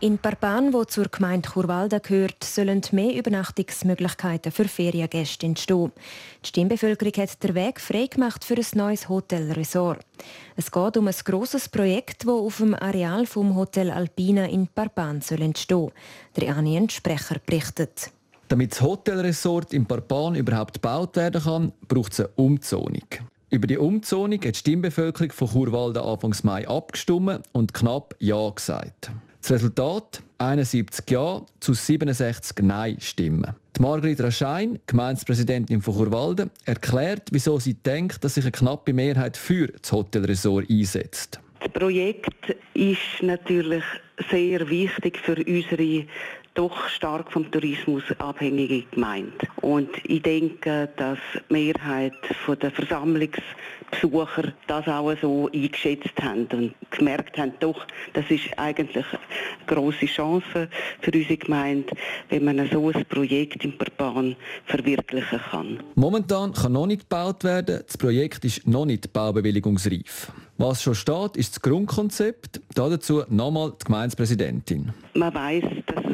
In 0.00 0.16
Parpan, 0.16 0.72
wo 0.72 0.84
zur 0.84 1.08
Gemeinde 1.08 1.48
Churwalden 1.48 2.00
gehört, 2.00 2.44
sollen 2.44 2.82
mehr 2.92 3.16
Übernachtungsmöglichkeiten 3.16 4.52
für 4.52 4.68
Feriengäste 4.68 5.44
entstehen. 5.44 5.90
Die 6.44 6.48
Stimmbevölkerung 6.48 7.14
hat 7.14 7.42
den 7.42 7.56
Weg 7.56 7.80
freigemacht 7.80 8.44
für 8.44 8.54
ein 8.54 8.66
neues 8.74 9.08
Hotelresort. 9.08 10.06
Es 10.54 10.70
geht 10.70 10.96
um 10.96 11.08
ein 11.08 11.14
grosses 11.24 11.68
Projekt, 11.68 12.22
das 12.22 12.30
auf 12.30 12.58
dem 12.58 12.74
Areal 12.74 13.26
vom 13.26 13.56
Hotel 13.56 13.90
Alpina 13.90 14.44
in 14.44 14.68
Parpan 14.68 15.20
soll 15.20 15.42
entstehen. 15.42 15.90
Der 16.36 16.56
Anien 16.56 16.88
Sprecher 16.88 17.40
berichtet. 17.44 18.12
Damit 18.46 18.70
das 18.70 18.80
Hotelresort 18.80 19.72
in 19.72 19.84
Parpan 19.84 20.36
überhaupt 20.36 20.74
gebaut 20.74 21.16
werden 21.16 21.42
kann, 21.42 21.72
braucht 21.88 22.12
es 22.12 22.20
eine 22.20 22.28
Umzonung. 22.36 23.08
Über 23.50 23.66
die 23.66 23.78
Umzonung 23.78 24.38
hat 24.38 24.44
die 24.44 24.54
Stimmbevölkerung 24.54 25.32
von 25.32 25.48
Churwalden 25.48 26.04
Anfangs 26.04 26.44
Mai 26.44 26.68
abgestimmt 26.68 27.40
und 27.50 27.74
knapp 27.74 28.14
Ja 28.20 28.48
gesagt. 28.50 29.10
Das 29.40 29.52
Resultat? 29.52 30.22
71 30.38 31.10
Ja 31.10 31.42
zu 31.60 31.74
67 31.74 32.64
Nein-Stimmen. 32.64 33.54
Die 33.76 33.82
Margrit 33.82 34.20
Raschein, 34.20 34.78
Gemeindepräsidentin 34.86 35.82
von 35.82 35.94
Churwalden, 35.94 36.50
erklärt, 36.64 37.28
wieso 37.32 37.58
sie 37.58 37.74
denkt, 37.74 38.22
dass 38.24 38.34
sich 38.34 38.44
eine 38.44 38.52
knappe 38.52 38.92
Mehrheit 38.92 39.36
für 39.36 39.68
das 39.68 39.92
Hotelresort 39.92 40.68
einsetzt. 40.70 41.40
Das 41.60 41.72
Projekt 41.72 42.56
ist 42.74 43.22
natürlich 43.22 43.84
sehr 44.30 44.68
wichtig 44.68 45.18
für 45.18 45.36
unsere 45.36 46.06
doch 46.58 46.88
stark 46.88 47.32
vom 47.32 47.48
Tourismus 47.52 48.02
abhängige 48.18 48.82
Gemeinde. 48.90 49.46
Und 49.60 49.90
ich 50.02 50.22
denke, 50.22 50.88
dass 50.96 51.18
die 51.48 51.52
Mehrheit 51.52 52.14
der 52.60 52.72
Versammlungsbesucher 52.72 54.52
das 54.66 54.88
auch 54.88 55.14
so 55.22 55.48
eingeschätzt 55.54 56.20
haben 56.20 56.48
und 56.52 56.74
gemerkt 56.90 57.38
haben, 57.38 57.52
doch, 57.60 57.86
das 58.12 58.28
ist 58.28 58.46
eigentlich 58.56 59.06
eine 59.06 59.20
grosse 59.68 60.06
Chance 60.06 60.68
für 61.00 61.12
unsere 61.12 61.36
Gemeinde, 61.36 61.92
wenn 62.28 62.44
man 62.44 62.68
so 62.72 62.90
ein 62.90 63.04
Projekt 63.04 63.64
im 63.64 63.78
Parpan 63.78 64.34
verwirklichen 64.66 65.40
kann. 65.52 65.78
Momentan 65.94 66.54
kann 66.54 66.72
noch 66.72 66.86
nicht 66.86 67.08
gebaut 67.08 67.44
werden, 67.44 67.82
das 67.86 67.96
Projekt 67.96 68.44
ist 68.44 68.66
noch 68.66 68.84
nicht 68.84 69.12
baubewilligungsreif. 69.12 70.32
Was 70.60 70.82
schon 70.82 70.96
steht, 70.96 71.36
ist 71.36 71.54
das 71.54 71.62
Grundkonzept. 71.62 72.60
Dazu 72.74 73.22
nochmal 73.28 73.74
die 73.80 73.84
Gemeindepräsidentin. 73.84 74.92
Man 75.14 75.32
weiß, 75.32 75.62
dass 75.86 76.07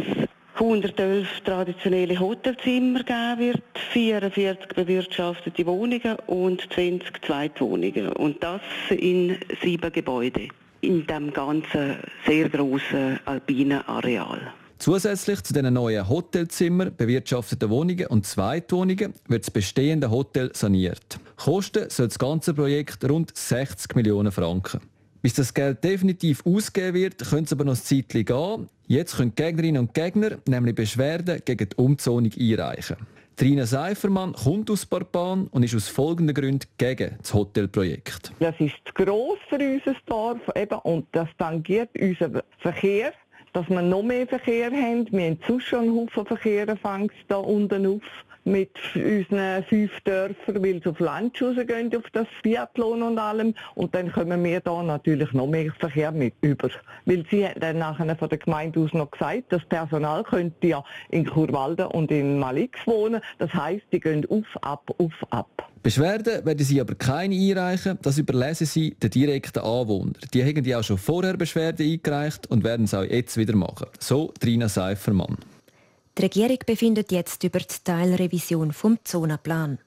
111 0.54 1.40
traditionelle 1.44 2.18
Hotelzimmer 2.18 3.02
geben 3.02 3.38
wird, 3.38 3.62
44 3.92 4.68
bewirtschaftete 4.68 5.66
Wohnungen 5.66 6.16
und 6.26 6.62
20 6.72 7.24
Zweitwohnungen. 7.26 8.08
Und 8.12 8.42
das 8.42 8.60
in 8.90 9.36
sieben 9.62 9.92
Gebäuden 9.92 10.48
in 10.80 11.06
dem 11.06 11.32
ganzen 11.32 11.96
sehr 12.26 12.48
grossen 12.48 13.18
alpinen 13.24 13.82
Areal. 13.86 14.52
Zusätzlich 14.78 15.42
zu 15.42 15.54
den 15.54 15.72
neuen 15.72 16.08
Hotelzimmern, 16.08 16.94
bewirtschafteten 16.94 17.70
Wohnungen 17.70 18.06
und 18.08 18.26
Zweitwohnungen 18.26 19.14
wird 19.28 19.44
das 19.44 19.50
bestehende 19.50 20.10
Hotel 20.10 20.50
saniert. 20.52 21.18
Kosten 21.36 21.88
soll 21.88 22.08
das 22.08 22.18
ganze 22.18 22.54
Projekt 22.54 23.08
rund 23.08 23.36
60 23.36 23.94
Millionen 23.96 24.30
Franken. 24.30 24.80
Bis 25.24 25.32
das 25.32 25.54
Geld 25.54 25.82
definitiv 25.82 26.44
ausgegeben 26.44 26.92
wird, 26.92 27.18
könnte 27.18 27.44
es 27.44 27.52
aber 27.54 27.64
noch 27.64 27.72
ein 27.72 27.76
Zeitchen 27.76 28.26
gehen. 28.26 28.68
Jetzt 28.86 29.16
können 29.16 29.34
Gegnerinnen 29.34 29.80
und 29.80 29.94
Gegner 29.94 30.32
nämlich 30.46 30.74
Beschwerden 30.74 31.40
gegen 31.46 31.66
die 31.66 31.76
Umzonung 31.76 32.30
einreichen. 32.38 32.98
Trina 33.34 33.64
Seifermann 33.64 34.34
kommt 34.34 34.70
aus 34.70 34.84
Parpan 34.84 35.46
und 35.46 35.62
ist 35.62 35.74
aus 35.74 35.88
folgenden 35.88 36.34
Gründen 36.34 36.66
gegen 36.76 37.16
das 37.22 37.32
Hotelprojekt. 37.32 38.32
Das 38.38 38.54
ist 38.58 38.74
zu 38.84 38.92
gross 38.92 39.38
für 39.48 39.56
unser 39.56 39.96
Dorf 40.04 40.40
eben, 40.54 40.78
und 40.80 41.06
das 41.12 41.30
tangiert 41.38 41.88
unseren 41.98 42.42
Verkehr, 42.58 43.14
dass 43.54 43.66
wir 43.70 43.80
noch 43.80 44.02
mehr 44.02 44.26
Verkehr 44.26 44.70
haben. 44.70 45.10
Wir 45.10 45.30
haben 45.30 45.38
sonst 45.48 45.64
schon 45.64 45.78
einen 45.84 45.96
Haufen 46.00 46.26
Verkehr 46.26 46.76
fängt 46.76 47.12
da 47.28 47.36
unten 47.36 47.86
auf. 47.86 48.02
Mit 48.44 48.70
unseren 48.94 49.64
fünf 49.64 50.00
Dörfern, 50.02 50.62
weil 50.62 50.80
sie 50.82 50.88
auf 50.88 51.00
Land 51.00 51.40
rausgehen, 51.40 51.94
auf 51.96 52.04
das 52.12 52.26
Biathlon 52.42 53.02
und 53.02 53.18
allem. 53.18 53.54
Und 53.74 53.94
dann 53.94 54.12
kommen 54.12 54.42
wir 54.44 54.60
da 54.60 54.82
natürlich 54.82 55.32
noch 55.32 55.46
mehr 55.46 55.72
Verkehr 55.78 56.12
mit 56.12 56.34
über. 56.42 56.68
Weil 57.06 57.24
sie 57.30 57.46
haben 57.46 57.60
dann 57.60 57.78
nachher 57.78 58.16
von 58.16 58.28
der 58.28 58.38
Gemeinde 58.38 58.80
aus 58.80 58.92
noch 58.92 59.10
gesagt, 59.10 59.44
das 59.48 59.64
Personal 59.66 60.22
könnte 60.24 60.66
ja 60.66 60.84
in 61.10 61.24
Churwalden 61.24 61.86
und 61.86 62.10
in 62.10 62.38
Malix 62.38 62.78
wohnen. 62.86 63.20
Das 63.38 63.52
heisst, 63.52 63.86
die 63.92 64.00
gehen 64.00 64.26
auf, 64.28 64.46
ab, 64.62 64.94
auf, 64.98 65.12
ab. 65.30 65.70
Beschwerden 65.82 66.46
werden 66.46 66.64
sie 66.64 66.80
aber 66.80 66.94
keine 66.94 67.34
einreichen, 67.34 67.98
das 68.00 68.16
überlesen 68.16 68.66
sie 68.66 68.94
den 68.94 69.10
direkten 69.10 69.58
Anwohner. 69.58 70.14
Die 70.32 70.42
haben 70.42 70.64
ja 70.64 70.78
auch 70.78 70.82
schon 70.82 70.96
vorher 70.96 71.36
Beschwerden 71.36 71.86
eingereicht 71.86 72.50
und 72.50 72.64
werden 72.64 72.86
es 72.86 72.94
auch 72.94 73.02
jetzt 73.02 73.36
wieder 73.36 73.54
machen. 73.54 73.88
So 73.98 74.32
Trina 74.40 74.68
Seifermann. 74.68 75.36
Die 76.16 76.22
Regierung 76.22 76.58
befindet 76.64 77.10
jetzt 77.10 77.42
über 77.42 77.58
die 77.58 77.66
Teilrevision 77.82 78.72
vom 78.72 78.98
Zonenplan. 79.02 79.78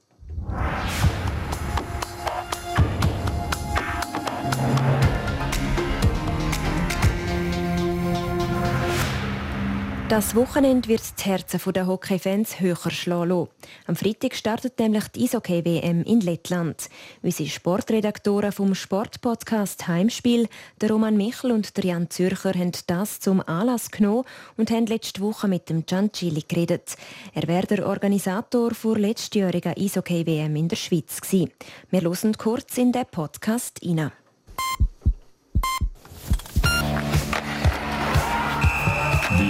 Das 10.10 10.36
Wochenende 10.36 10.88
wird 10.88 11.02
die 11.20 11.24
Herzen 11.26 11.60
der 11.74 11.86
Hockey-Fans 11.86 12.62
höher 12.62 12.90
schlagen 12.92 13.50
Am 13.88 13.96
Freitag 13.98 14.36
startet 14.36 14.80
nämlich 14.80 15.06
die 15.10 15.26
Eishockey-WM 15.26 16.04
in 16.04 16.22
Lettland. 16.22 16.90
Unsere 17.22 17.50
Sportredaktoren 17.50 18.54
vom 18.54 18.74
Sportpodcast 18.74 19.86
Heimspiel, 19.90 20.48
der 20.80 20.92
Roman 20.92 21.18
Michel 21.18 21.52
und 21.52 21.76
der 21.76 21.84
Jan 21.84 22.10
Zürcher, 22.10 22.54
haben 22.54 22.72
das 22.88 23.20
zum 23.20 23.42
Anlass 23.42 23.92
genommen 23.92 24.24
und 24.56 24.72
haben 24.72 24.86
letzte 24.86 25.20
Woche 25.20 25.50
mit 25.50 25.70
dem 25.70 25.86
Giancilli 25.86 26.46
geredet. 26.48 26.96
Er 27.34 27.46
wäre 27.50 27.68
der 27.68 27.86
Organisator 27.86 28.72
der 28.72 28.98
letztjährigen 28.98 29.74
Eishockey-WM 29.76 30.56
in 30.56 30.70
der 30.70 30.78
Schweiz. 30.78 31.20
Gewesen. 31.20 31.52
Wir 31.92 32.02
hören 32.02 32.38
kurz 32.38 32.78
in 32.78 32.94
den 32.94 33.06
Podcast 33.12 33.82
rein. 33.84 34.14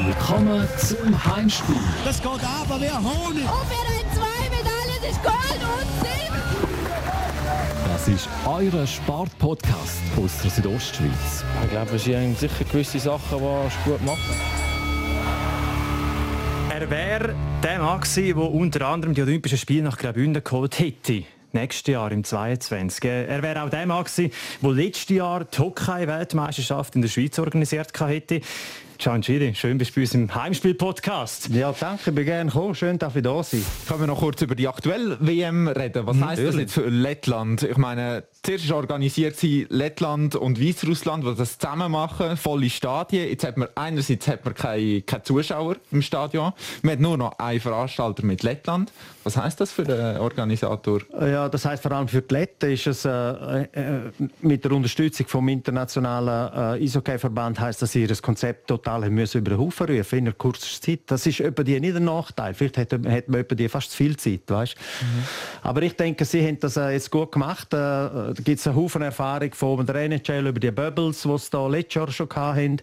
Willkommen 0.08 0.66
zum 0.78 1.36
Heimspiel. 1.36 1.76
Das 2.06 2.22
geht 2.22 2.32
aber 2.32 2.80
wie 2.80 2.90
Honig. 2.90 3.44
Und 3.44 3.44
wir 3.44 3.84
haben 3.84 4.08
zwei 4.16 4.48
Medaillen, 4.48 5.00
das 5.02 5.12
ist 5.12 5.22
Gold 5.22 5.62
und 5.62 5.90
Silber. 6.00 6.44
Das 7.92 8.08
ist 8.08 8.30
euer 8.46 8.88
Sportpodcast 8.88 10.02
aus 10.16 10.42
der 10.42 10.52
Südostschweiz. 10.52 11.44
Ich 11.62 11.70
glaube, 11.72 11.98
es 11.98 12.06
sind 12.06 12.40
sicher 12.40 12.64
gewisse 12.64 13.00
Sachen, 13.00 13.38
die 13.38 13.44
er 13.44 13.70
gut 13.84 14.06
macht. 14.06 14.18
Er 16.74 16.90
wäre 16.90 17.36
der 17.62 17.80
Mann 17.80 18.00
gewesen, 18.00 18.40
der 18.40 18.50
unter 18.50 18.88
anderem 18.88 19.14
die 19.14 19.22
Olympischen 19.24 19.58
Spiele 19.58 19.84
nach 19.84 19.98
Graubünden 19.98 20.42
geholt 20.42 20.80
hätte 20.80 21.26
nächstes 21.54 21.92
Jahr 21.92 22.12
im 22.12 22.24
22. 22.24 23.04
Er 23.04 23.42
wäre 23.42 23.64
auch 23.64 23.70
der 23.70 23.86
Mann 23.86 24.04
gewesen, 24.04 24.32
der 24.62 24.72
letztes 24.72 25.16
Jahr 25.16 25.44
die 25.44 25.58
Hockey-Weltmeisterschaft 25.58 26.96
in 26.96 27.02
der 27.02 27.10
Schweiz 27.10 27.40
organisiert 27.40 28.00
hätte. 28.00 28.42
Can 28.98 29.22
Chiri, 29.22 29.54
schön 29.54 29.78
bist 29.78 29.92
du 29.92 29.96
bei 29.96 30.02
uns 30.02 30.14
im 30.16 30.34
Heimspiel-Podcast. 30.34 31.50
Ja, 31.50 31.72
danke, 31.72 32.10
ich 32.10 32.16
bin 32.16 32.26
gerne 32.26 32.50
gekommen. 32.50 32.74
Schön, 32.74 32.98
dass 32.98 33.16
ich 33.16 33.22
da 33.22 33.44
sein 33.44 33.64
Können 33.88 34.00
wir 34.00 34.08
noch 34.08 34.20
kurz 34.20 34.42
über 34.42 34.56
die 34.56 34.68
aktuelle 34.68 35.18
WM 35.20 35.68
reden? 35.68 36.08
Was 36.08 36.20
heisst 36.20 36.44
das 36.44 36.56
jetzt 36.56 36.74
für 36.74 36.90
Lettland? 36.90 37.64
Ich 37.64 37.78
meine, 37.78 38.24
zuerst 38.48 38.64
ist 38.64 38.72
organisiert 38.72 39.36
sie 39.36 39.68
Lettland 39.70 40.34
und 40.34 40.62
Weißrussland, 40.62 41.26
die 41.26 41.36
das 41.36 41.60
zusammen 41.60 41.92
machen, 41.92 42.38
volle 42.38 42.70
Stadien. 42.70 43.28
Jetzt 43.28 43.46
hat 43.46 43.58
man 43.58 43.68
einerseits 43.76 44.26
hat 44.30 44.46
man 44.46 44.54
keine, 44.54 45.02
keine 45.02 45.24
Zuschauer 45.24 45.76
im 45.92 46.02
Stadion. 46.02 46.54
Man 46.82 46.94
hat 46.94 47.00
nur 47.02 47.18
noch 47.18 47.38
einen 47.40 47.60
Veranstalter 47.60 48.26
mit 48.26 48.44
Lettland. 48.44 48.94
Was 49.26 49.36
heisst 49.36 49.60
das 49.60 49.74
für 49.74 49.84
den 49.84 50.16
Organisator? 50.20 51.02
Ja, 51.20 51.50
das 51.50 51.66
heisst 51.66 51.84
vor 51.84 51.92
allem 51.92 52.08
für 52.08 52.22
die 52.22 52.34
Letten 52.34 52.72
ist 52.72 52.88
es 52.88 53.04
äh, 53.04 53.10
äh, 53.10 54.12
mit 54.40 54.64
der 54.64 54.72
Unterstützung 54.72 55.28
vom 55.28 55.50
internationalen 55.50 56.80
äh, 56.80 56.86
Eishockey-Verband 56.86 57.60
heisst 57.60 57.82
das 57.82 57.94
ihr 57.96 58.08
Konzept 58.22 58.68
total 58.68 59.10
müssen 59.10 59.40
über 59.40 59.50
den 59.50 59.60
Haufen 59.60 59.88
rufen 59.88 60.20
in 60.20 60.28
einer 60.28 60.34
kurzen 60.34 60.82
Zeit. 60.82 61.02
Das 61.08 61.26
ist 61.26 61.42
etwa 61.42 61.64
die 61.64 61.78
nicht 61.82 61.98
ein 61.98 62.06
Nachteil. 62.06 62.54
Vielleicht 62.54 62.78
hat, 62.78 62.94
hat 62.94 63.28
man 63.28 63.46
die 63.46 63.68
fast 63.68 63.92
zu 63.92 63.98
viel 63.98 64.16
Zeit, 64.16 64.44
weißt? 64.48 64.76
Mhm. 64.78 65.24
Aber 65.64 65.82
ich 65.82 65.98
denke, 65.98 66.24
sie 66.24 66.48
haben 66.48 66.62
das 66.62 66.78
äh, 66.78 66.92
jetzt 66.92 67.12
gut 67.12 67.34
gemacht. 67.34 67.74
Äh, 67.74 68.37
da 68.38 68.44
gibt 68.44 68.60
es 68.60 68.68
einen 68.68 68.76
Haufen 68.76 69.02
Erfahrung 69.02 69.52
von 69.52 69.84
der 69.84 69.96
NHL 69.96 70.46
über 70.46 70.60
die 70.60 70.70
Bubbles, 70.70 71.24
die 71.24 71.38
sie 71.40 71.50
da 71.50 71.68
letztes 71.68 71.96
Jahr 71.96 72.12
schon 72.12 72.30
hatten. 72.30 72.78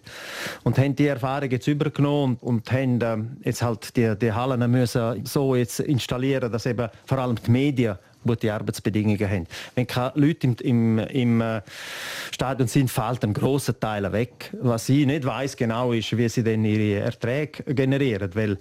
Und 0.63 0.77
haben 0.77 0.95
die 0.95 1.07
Erfahrung 1.07 1.49
jetzt 1.49 1.67
übergenommen 1.67 2.37
und, 2.41 2.57
und 2.67 2.71
haben 2.73 3.01
äh, 3.41 3.47
jetzt 3.47 3.61
halt 3.61 3.95
die, 3.95 4.17
die 4.17 4.33
Hallen 4.33 4.69
müssen 4.69 5.25
so 5.25 5.55
jetzt 5.55 5.79
installieren, 5.79 6.51
dass 6.51 6.65
eben 6.65 6.89
vor 7.05 7.19
allem 7.19 7.37
die 7.41 7.49
Medien 7.49 7.97
gute 8.27 8.53
Arbeitsbedingungen 8.53 9.29
haben. 9.29 9.47
Wenn 9.75 9.87
keine 9.87 10.11
Leute 10.15 10.47
im, 10.47 10.57
im, 10.57 10.99
im 10.99 11.41
äh, 11.41 11.61
Stadion 12.31 12.67
sind, 12.67 12.91
fällt 12.91 13.23
ein 13.23 13.33
grosser 13.33 13.79
Teil 13.79 14.11
weg. 14.11 14.51
Was 14.59 14.89
ich 14.89 15.05
nicht 15.05 15.23
weiß 15.23 15.55
genau 15.55 15.93
ist, 15.93 16.17
wie 16.17 16.27
sie 16.27 16.43
denn 16.43 16.65
ihre 16.65 16.99
Erträge 17.01 17.63
generieren, 17.73 18.29
weil 18.33 18.57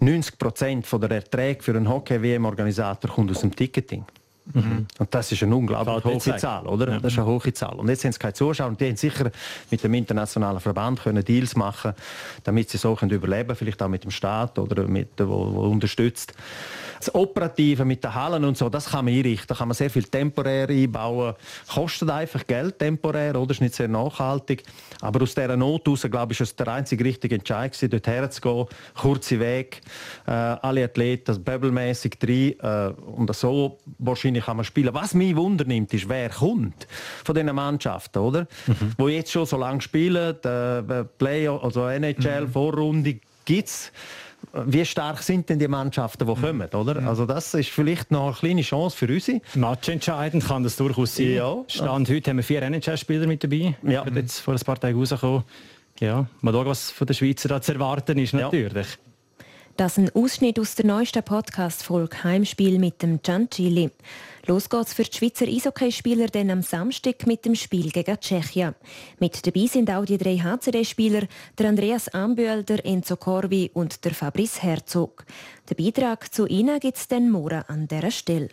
90 0.00 0.38
Prozent 0.38 0.86
der 0.92 1.10
Erträge 1.10 1.62
für 1.62 1.74
einen 1.74 1.88
Hockey-WM-Organisator 1.88 3.10
kommt 3.10 3.30
aus 3.30 3.40
dem 3.40 3.56
Ticketing. 3.56 4.04
Mhm. 4.52 4.86
Und 4.98 5.14
das 5.14 5.30
ist 5.32 5.42
eine 5.42 5.54
unglaublich 5.54 6.04
hohe 6.04 6.36
Zahl, 6.36 6.66
oder? 6.66 6.92
Ja. 6.92 7.00
Das 7.00 7.12
ist 7.12 7.18
eine 7.18 7.28
hohe 7.28 7.52
Zahl. 7.52 7.74
Und 7.76 7.88
jetzt 7.88 8.04
haben 8.04 8.12
sie 8.12 8.18
keine 8.18 8.32
Zuschauer 8.32 8.68
und 8.68 8.80
die 8.80 8.88
haben 8.88 8.96
sicher 8.96 9.30
mit 9.70 9.82
dem 9.84 9.94
internationalen 9.94 10.60
Verband 10.60 11.00
können 11.02 11.24
Deals 11.24 11.56
machen, 11.56 11.92
damit 12.44 12.70
sie 12.70 12.78
so 12.78 12.94
können 12.94 13.12
überleben, 13.12 13.54
vielleicht 13.54 13.82
auch 13.82 13.88
mit 13.88 14.04
dem 14.04 14.10
Staat 14.10 14.58
oder 14.58 14.86
mit, 14.88 15.08
wo, 15.18 15.54
wo 15.54 15.62
unterstützt. 15.68 16.34
Das 17.00 17.14
Operative 17.14 17.86
mit 17.86 18.04
den 18.04 18.14
Hallen 18.14 18.44
und 18.44 18.58
so, 18.58 18.68
das 18.68 18.90
kann 18.90 19.06
man 19.06 19.14
einrichten. 19.14 19.46
Da 19.48 19.54
kann 19.54 19.68
man 19.68 19.74
sehr 19.74 19.88
viel 19.88 20.04
temporär 20.04 20.68
einbauen. 20.68 21.34
Kostet 21.72 22.10
einfach 22.10 22.46
Geld 22.46 22.78
temporär, 22.78 23.36
oder? 23.36 23.52
Ist 23.52 23.62
nicht 23.62 23.74
sehr 23.74 23.88
nachhaltig. 23.88 24.64
Aber 25.00 25.22
aus 25.22 25.34
dieser 25.34 25.56
Not 25.56 25.86
heraus, 25.86 26.06
glaube 26.10 26.34
ich, 26.34 26.40
ist 26.40 26.50
es 26.50 26.56
der 26.56 26.68
einzige 26.68 27.02
richtige 27.04 27.36
Entscheid 27.36 27.72
gewesen, 27.72 27.90
dort 27.90 28.06
herzugehen. 28.06 28.66
Kurze 28.94 29.40
Weg, 29.40 29.80
äh, 30.26 30.30
alle 30.30 30.84
Athleten 30.84 31.42
bubble-mässig 31.42 32.18
drin. 32.18 32.54
Äh, 32.60 32.88
und 32.90 33.34
so 33.34 33.78
wahrscheinlich 33.98 34.44
kann 34.44 34.56
man 34.56 34.64
spielen. 34.64 34.92
Was 34.92 35.14
mich 35.14 35.34
Wunder 35.34 35.64
nimmt, 35.64 35.94
ist, 35.94 36.06
wer 36.06 36.28
kommt 36.28 36.86
von 37.24 37.34
diesen 37.34 37.54
Mannschaften, 37.54 38.18
oder? 38.18 38.46
Mhm. 38.66 38.92
Wo 38.98 39.08
jetzt 39.08 39.32
schon 39.32 39.46
so 39.46 39.56
lange 39.56 39.80
spielen, 39.80 40.36
äh, 40.44 41.04
Play, 41.18 41.48
also 41.48 41.86
NHL, 41.86 42.42
mhm. 42.42 42.52
Vorrunde, 42.52 43.20
gibt 43.44 43.68
es 43.68 43.92
wie 44.66 44.84
stark 44.84 45.22
sind 45.22 45.48
denn 45.48 45.58
die 45.58 45.68
Mannschaften, 45.68 46.26
die 46.26 46.34
kommen, 46.34 46.68
oder? 46.68 47.06
Also 47.06 47.26
das 47.26 47.54
ist 47.54 47.70
vielleicht 47.70 48.10
noch 48.10 48.26
eine 48.26 48.34
kleine 48.34 48.62
Chance 48.62 48.96
für 48.96 49.06
uns. 49.06 49.30
Matchentscheidend 49.54 50.44
kann 50.44 50.64
das 50.64 50.76
durchaus 50.76 51.16
sein. 51.16 51.34
Ja. 51.34 51.56
Stand 51.68 52.08
heute 52.08 52.30
haben 52.30 52.38
wir 52.38 52.44
vier 52.44 52.62
NHL-Spieler 52.62 53.26
mit 53.26 53.44
dabei. 53.44 53.76
Ja. 53.82 54.04
Ich 54.06 54.14
jetzt 54.14 54.40
vor 54.40 54.54
ein 54.54 54.60
paar 54.60 54.78
Tagen 54.78 54.98
rausgekommen. 54.98 55.44
Ja, 56.00 56.26
mal 56.40 56.52
schauen, 56.52 56.66
was 56.66 56.90
von 56.90 57.06
den 57.06 57.14
Schweizer 57.14 57.48
da 57.48 57.60
zu 57.60 57.74
erwarten 57.74 58.18
ist, 58.18 58.32
natürlich. 58.32 58.86
Ja. 58.86 59.09
Das 59.76 59.96
ist 59.96 59.98
ein 59.98 60.14
Ausschnitt 60.14 60.58
aus 60.58 60.74
der 60.74 60.86
neuesten 60.86 61.22
Podcast-Folge 61.22 62.24
Heimspiel 62.24 62.78
mit 62.78 63.02
dem 63.02 63.22
Giancilli. 63.22 63.90
Los 64.46 64.68
geht's 64.68 64.92
für 64.92 65.04
die 65.04 65.16
Schweizer 65.16 65.46
Eishockeyspieler 65.46 66.26
dann 66.26 66.50
am 66.50 66.62
Samstag 66.62 67.26
mit 67.26 67.44
dem 67.44 67.54
Spiel 67.54 67.90
gegen 67.90 68.20
Tschechien. 68.20 68.74
Mit 69.18 69.46
dabei 69.46 69.66
sind 69.66 69.90
auch 69.90 70.04
die 70.04 70.18
drei 70.18 70.38
HCD-Spieler, 70.38 71.22
der 71.58 71.68
Andreas 71.68 72.08
Ambühl, 72.08 72.62
der 72.64 72.84
Enzo 72.84 73.16
Corvi 73.16 73.70
und 73.72 74.04
der 74.04 74.14
Fabrice 74.14 74.62
Herzog. 74.62 75.24
Den 75.70 75.84
Beitrag 75.84 76.32
zu 76.32 76.46
ihnen 76.46 76.78
gibt's 76.80 77.08
dann 77.08 77.30
morgen 77.30 77.62
an 77.66 77.88
dieser 77.88 78.10
Stelle. 78.10 78.50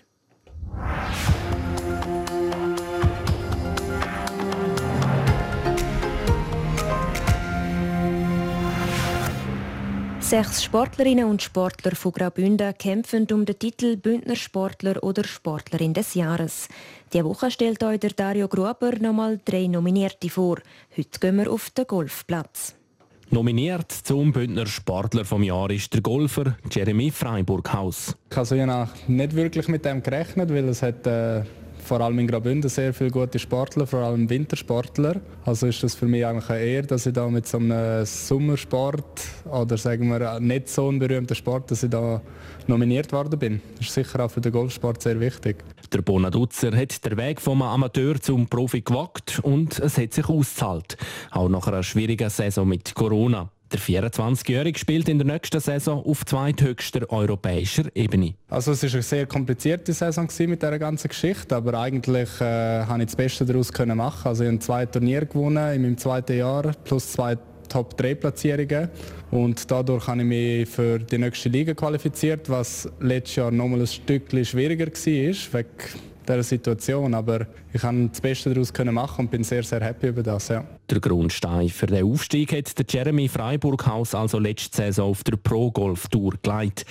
Sechs 10.29 10.61
Sportlerinnen 10.61 11.23
und 11.23 11.41
Sportler 11.41 11.95
von 11.95 12.11
Graubünden 12.11 12.77
kämpfen 12.77 13.27
um 13.31 13.45
den 13.45 13.57
Titel 13.57 13.95
Bündner 13.95 14.35
Sportler 14.35 15.01
oder 15.01 15.23
Sportlerin 15.23 15.93
des 15.93 16.15
Jahres. 16.15 16.67
Diese 17.13 17.23
Woche 17.23 17.49
stellt 17.49 17.81
euch 17.81 18.01
der 18.01 18.09
Dario 18.09 18.49
Gruber 18.49 18.91
nochmal 18.99 19.39
drei 19.45 19.67
Nominierte 19.67 20.29
vor. 20.29 20.57
Heute 20.97 21.19
gehen 21.21 21.37
wir 21.37 21.49
auf 21.49 21.69
den 21.69 21.87
Golfplatz. 21.87 22.75
Nominiert 23.29 23.89
zum 23.89 24.33
Bündner 24.33 24.65
Sportler 24.65 25.23
vom 25.23 25.43
Jahr 25.43 25.69
ist 25.69 25.93
der 25.93 26.01
Golfer 26.01 26.57
Jeremy 26.69 27.09
Freiburghaus. 27.09 28.17
Ich 28.29 28.35
habe 28.35 28.45
so 28.45 28.55
nicht 29.07 29.33
wirklich 29.33 29.69
mit 29.69 29.85
dem 29.85 30.03
gerechnet, 30.03 30.49
weil 30.49 30.67
es 30.67 30.81
hat 30.81 31.07
äh 31.07 31.43
vor 31.87 32.01
allem 32.01 32.19
in 32.19 32.27
Graubünden 32.27 32.69
sehr 32.69 32.93
viele 32.93 33.11
gute 33.11 33.39
Sportler, 33.39 33.87
vor 33.87 34.01
allem 34.01 34.29
Wintersportler. 34.29 35.21
Also 35.45 35.67
ist 35.67 35.81
das 35.81 35.95
für 35.95 36.05
mich 36.05 36.25
eigentlich 36.25 36.49
eine 36.49 36.59
Ehre, 36.59 36.87
dass 36.87 37.05
ich 37.05 37.13
da 37.13 37.27
mit 37.29 37.47
so 37.47 37.57
einem 37.57 38.05
Sommersport 38.05 39.21
oder 39.45 39.77
sagen 39.77 40.09
wir 40.09 40.39
nicht 40.41 40.67
so 40.67 40.89
einem 40.89 40.99
berühmten 40.99 41.33
Sport, 41.33 41.71
dass 41.71 41.83
ich 41.83 41.89
da 41.89 42.21
nominiert 42.67 43.11
worden 43.13 43.39
bin. 43.39 43.61
Das 43.77 43.87
ist 43.87 43.93
sicher 43.93 44.25
auch 44.25 44.31
für 44.31 44.41
den 44.41 44.51
Golfsport 44.51 45.01
sehr 45.01 45.19
wichtig. 45.19 45.63
Der 45.93 46.01
Bonadutzer 46.01 46.75
hat 46.75 47.05
den 47.05 47.17
Weg 47.17 47.39
vom 47.39 47.61
Amateur 47.61 48.19
zum 48.19 48.47
Profi 48.47 48.81
gewagt 48.81 49.39
und 49.41 49.79
es 49.79 49.97
hat 49.97 50.13
sich 50.13 50.27
ausgezahlt. 50.27 50.97
Auch 51.31 51.47
nach 51.47 51.67
einer 51.67 51.83
schwierigen 51.83 52.29
Saison 52.29 52.67
mit 52.67 52.93
Corona. 52.93 53.49
Der 53.71 53.79
24-Jährige 53.79 54.79
spielt 54.79 55.09
in 55.09 55.17
der 55.17 55.27
nächsten 55.27 55.59
Saison 55.59 56.01
auf 56.05 56.25
zweithöchster 56.25 57.09
europäischer 57.09 57.83
Ebene. 57.95 58.35
Also 58.49 58.71
es 58.71 58.83
war 58.83 58.93
eine 58.93 59.01
sehr 59.01 59.25
komplizierte 59.25 59.91
Saison 59.91 60.29
mit 60.47 60.61
dieser 60.61 60.79
ganzen 60.79 61.09
Geschichte, 61.09 61.55
aber 61.55 61.73
eigentlich 61.73 62.29
äh, 62.39 62.85
habe 62.85 63.01
ich 63.01 63.07
das 63.07 63.15
Beste 63.17 63.45
daraus 63.45 63.73
können 63.73 63.97
machen. 63.97 64.27
Also 64.29 64.45
ich 64.45 64.49
habe 64.49 64.59
zwei 64.59 64.85
Turniere 64.85 65.25
gewonnen 65.25 65.73
in 65.73 65.81
meinem 65.81 65.97
zweiten 65.97 66.37
Jahr 66.37 66.71
plus 66.85 67.11
zwei 67.11 67.37
Top-3-Platzierungen 67.67 68.89
und 69.31 69.69
dadurch 69.69 70.07
habe 70.07 70.21
ich 70.21 70.25
mich 70.25 70.69
für 70.69 70.99
die 70.99 71.17
nächste 71.17 71.49
Liga 71.49 71.73
qualifiziert, 71.73 72.49
was 72.49 72.89
letztes 73.01 73.35
Jahr 73.35 73.51
nochmal 73.51 73.81
ein 73.81 73.87
Stückchen 73.87 74.45
schwieriger 74.45 74.87
war, 74.87 75.59
wegen 75.59 75.67
dieser 76.27 76.43
Situation. 76.43 77.13
Aber 77.13 77.47
ich 77.73 77.81
konnte 77.81 78.09
das 78.09 78.21
Beste 78.21 78.53
daraus 78.53 78.73
machen 78.85 79.25
und 79.25 79.31
bin 79.31 79.43
sehr, 79.43 79.63
sehr 79.63 79.81
happy 79.81 80.07
über 80.07 80.23
das. 80.23 80.49
Ja. 80.49 80.63
Der 80.89 80.99
Grundstein 80.99 81.69
für 81.69 81.87
den 81.87 82.05
Aufstieg 82.05 82.53
hat 82.53 82.77
der 82.77 82.85
Jeremy 82.87 83.27
Freiburghaus 83.27 84.15
also 84.15 84.39
letzte 84.39 84.77
Saison 84.77 85.11
auf 85.11 85.23
der 85.23 85.37
Pro 85.37 85.71
Golf 85.71 86.07
Tour 86.07 86.33
gelegt. 86.41 86.85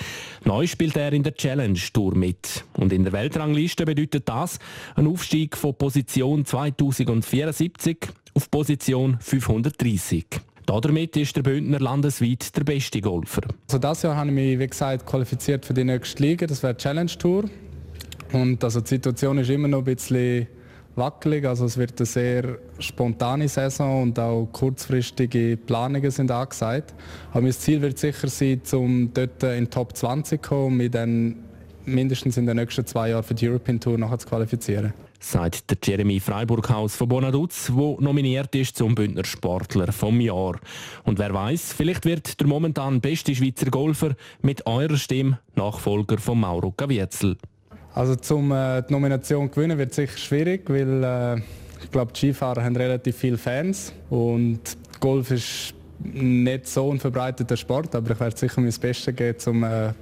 Neu 0.45 0.67
spielt 0.67 0.97
er 0.97 1.13
in 1.13 1.23
der 1.23 1.35
Challenge 1.35 1.79
Tour 1.93 2.15
mit. 2.15 2.65
Und 2.75 2.93
in 2.93 3.05
der 3.05 3.13
Weltrangliste 3.13 3.85
bedeutet 3.85 4.29
das 4.29 4.59
ein 4.95 5.07
Aufstieg 5.07 5.57
von 5.57 5.75
Position 5.75 6.45
2074 6.45 7.99
auf 8.35 8.51
Position 8.51 9.17
530. 9.21 10.27
Damit 10.67 11.17
ist 11.17 11.37
der 11.37 11.43
Bündner 11.43 11.79
landesweit 11.79 12.55
der 12.57 12.65
beste 12.65 13.01
Golfer. 13.01 13.43
Also 13.69 13.79
das 13.79 14.03
Jahr 14.03 14.17
habe 14.17 14.29
ich 14.29 14.35
mich, 14.35 14.59
wie 14.59 14.67
gesagt, 14.67 15.07
qualifiziert 15.07 15.65
für 15.65 15.75
die 15.75 15.85
nächste 15.85 16.23
Liga. 16.23 16.47
Das 16.47 16.63
wäre 16.63 16.75
die 16.75 16.83
Challenge 16.83 17.11
Tour. 17.19 17.45
Und 18.33 18.63
also 18.65 18.81
die 18.81 18.89
Situation 18.89 19.39
ist 19.39 19.51
immer 19.51 19.69
noch 19.69 19.79
ein 19.79 19.85
bisschen 19.85 20.47
wackelig. 20.97 21.47
Also 21.47 21.67
es 21.67 21.77
wird 21.77 21.99
eine 21.99 22.07
sehr 22.07 22.59
spontane 22.79 23.49
Saison 23.49 24.03
und 24.03 24.19
auch 24.19 24.49
kurzfristige 24.53 25.57
Planungen 25.57 26.11
sind 26.11 26.31
angesagt. 26.31 26.95
Aber 27.31 27.43
mein 27.43 27.53
Ziel 27.53 27.83
wird 27.83 27.99
sicher 27.99 28.29
sein, 28.29 28.61
um 28.73 29.13
dort 29.13 29.43
in 29.43 29.65
die 29.65 29.71
Top 29.71 29.97
20 29.97 30.43
zu 30.43 30.49
kommen 30.49 30.79
mich 30.79 30.91
dann 30.91 31.37
mindestens 31.85 32.37
in 32.37 32.47
den 32.47 32.57
nächsten 32.57 32.85
zwei 32.85 33.11
Jahren 33.11 33.23
für 33.23 33.35
die 33.35 33.49
European 33.49 33.79
Tour 33.79 33.97
nachher 33.97 34.19
zu 34.19 34.29
qualifizieren. 34.29 34.93
Sagt 35.19 35.71
der 35.71 35.79
Jeremy 35.83 36.21
Freiburghaus 36.21 36.95
von 36.95 37.09
Bonaduz, 37.09 37.73
der 37.75 37.97
nominiert 38.01 38.55
ist 38.55 38.77
zum 38.77 38.95
Bündner 38.95 39.25
Sportler 39.25 39.91
vom 39.93 40.21
Jahr. 40.21 40.59
Und 41.05 41.19
wer 41.19 41.33
weiß, 41.33 41.73
vielleicht 41.73 42.05
wird 42.05 42.39
der 42.39 42.47
momentan 42.47 43.01
beste 43.01 43.35
Schweizer 43.35 43.71
Golfer 43.71 44.15
mit 44.43 44.67
eurer 44.67 44.97
Stimme 44.97 45.39
Nachfolger 45.55 46.19
von 46.19 46.41
Mauro 46.41 46.71
Caviezel. 46.73 47.37
Also 47.97 48.15
zum 48.15 48.53
äh, 48.53 48.83
die 48.83 48.93
Nomination 48.93 49.51
gewinnen 49.51 49.79
wird 49.79 49.95
sicher 49.95 50.19
schwierig, 50.19 50.69
weil 50.69 51.03
äh, 51.03 51.41
ich 51.83 51.91
glaube, 51.91 52.13
die 52.13 52.19
Skifahrer 52.19 52.63
haben 52.63 52.77
relativ 52.77 53.17
viele 53.17 53.39
Fans 53.39 53.91
und 54.11 54.61
Golf 55.01 55.31
ist 55.31 55.73
nicht 55.99 56.69
so 56.69 56.93
ein 56.93 57.01
verbreiteter 57.01 57.57
Sport, 57.57 57.95
aber 57.95 58.11
ich 58.11 58.21
werde 58.21 58.37
sicher 58.37 58.61
mein 58.61 58.71
Bestes 58.79 59.17
geben, 59.17 59.39
um 59.47 59.65
äh, 59.65 59.95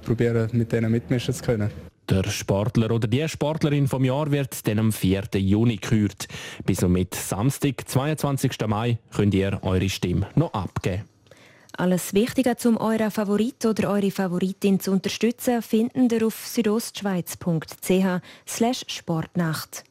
mit 0.51 0.73
denen 0.73 0.91
mitmischen 0.91 1.33
zu 1.33 1.41
können. 1.41 1.71
Der 2.09 2.29
Sportler 2.29 2.91
oder 2.91 3.07
die 3.07 3.27
Sportlerin 3.29 3.87
vom 3.87 4.03
Jahr 4.03 4.29
wird 4.29 4.67
dann 4.67 4.77
am 4.77 4.91
4. 4.91 5.23
Juni 5.35 5.77
gekürt. 5.77 6.27
Bis 6.65 6.83
und 6.83 6.91
mit 6.91 7.15
Samstag, 7.15 7.87
22. 7.87 8.57
Mai, 8.67 8.99
könnt 9.11 9.33
ihr 9.33 9.57
eure 9.63 9.87
Stimme 9.87 10.27
noch 10.35 10.53
abgeben. 10.53 11.03
Alles 11.77 12.13
Wichtige, 12.13 12.55
um 12.65 12.77
euren 12.77 13.11
Favorit 13.11 13.65
oder 13.65 13.89
eure 13.89 14.11
Favoritin 14.11 14.79
zu 14.79 14.91
unterstützen, 14.91 15.61
finden 15.61 16.09
ihr 16.09 16.25
auf 16.25 16.47
südostschweiz.ch 16.47 18.21
Sportnacht. 18.87 19.83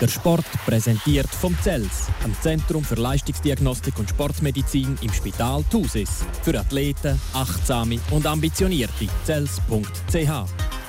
Der 0.00 0.08
Sport 0.08 0.46
präsentiert 0.64 1.28
vom 1.28 1.56
CELS, 1.62 2.08
am 2.24 2.34
Zentrum 2.40 2.84
für 2.84 2.96
Leistungsdiagnostik 2.96 3.98
und 3.98 4.10
Sportmedizin 4.10 4.98
im 5.02 5.12
Spital 5.12 5.64
Thusis. 5.70 6.24
Für 6.42 6.58
Athleten, 6.58 7.20
Achtsame 7.32 8.00
und 8.10 8.26
Ambitionierte. 8.26 9.06
CELS.ch 9.24 10.83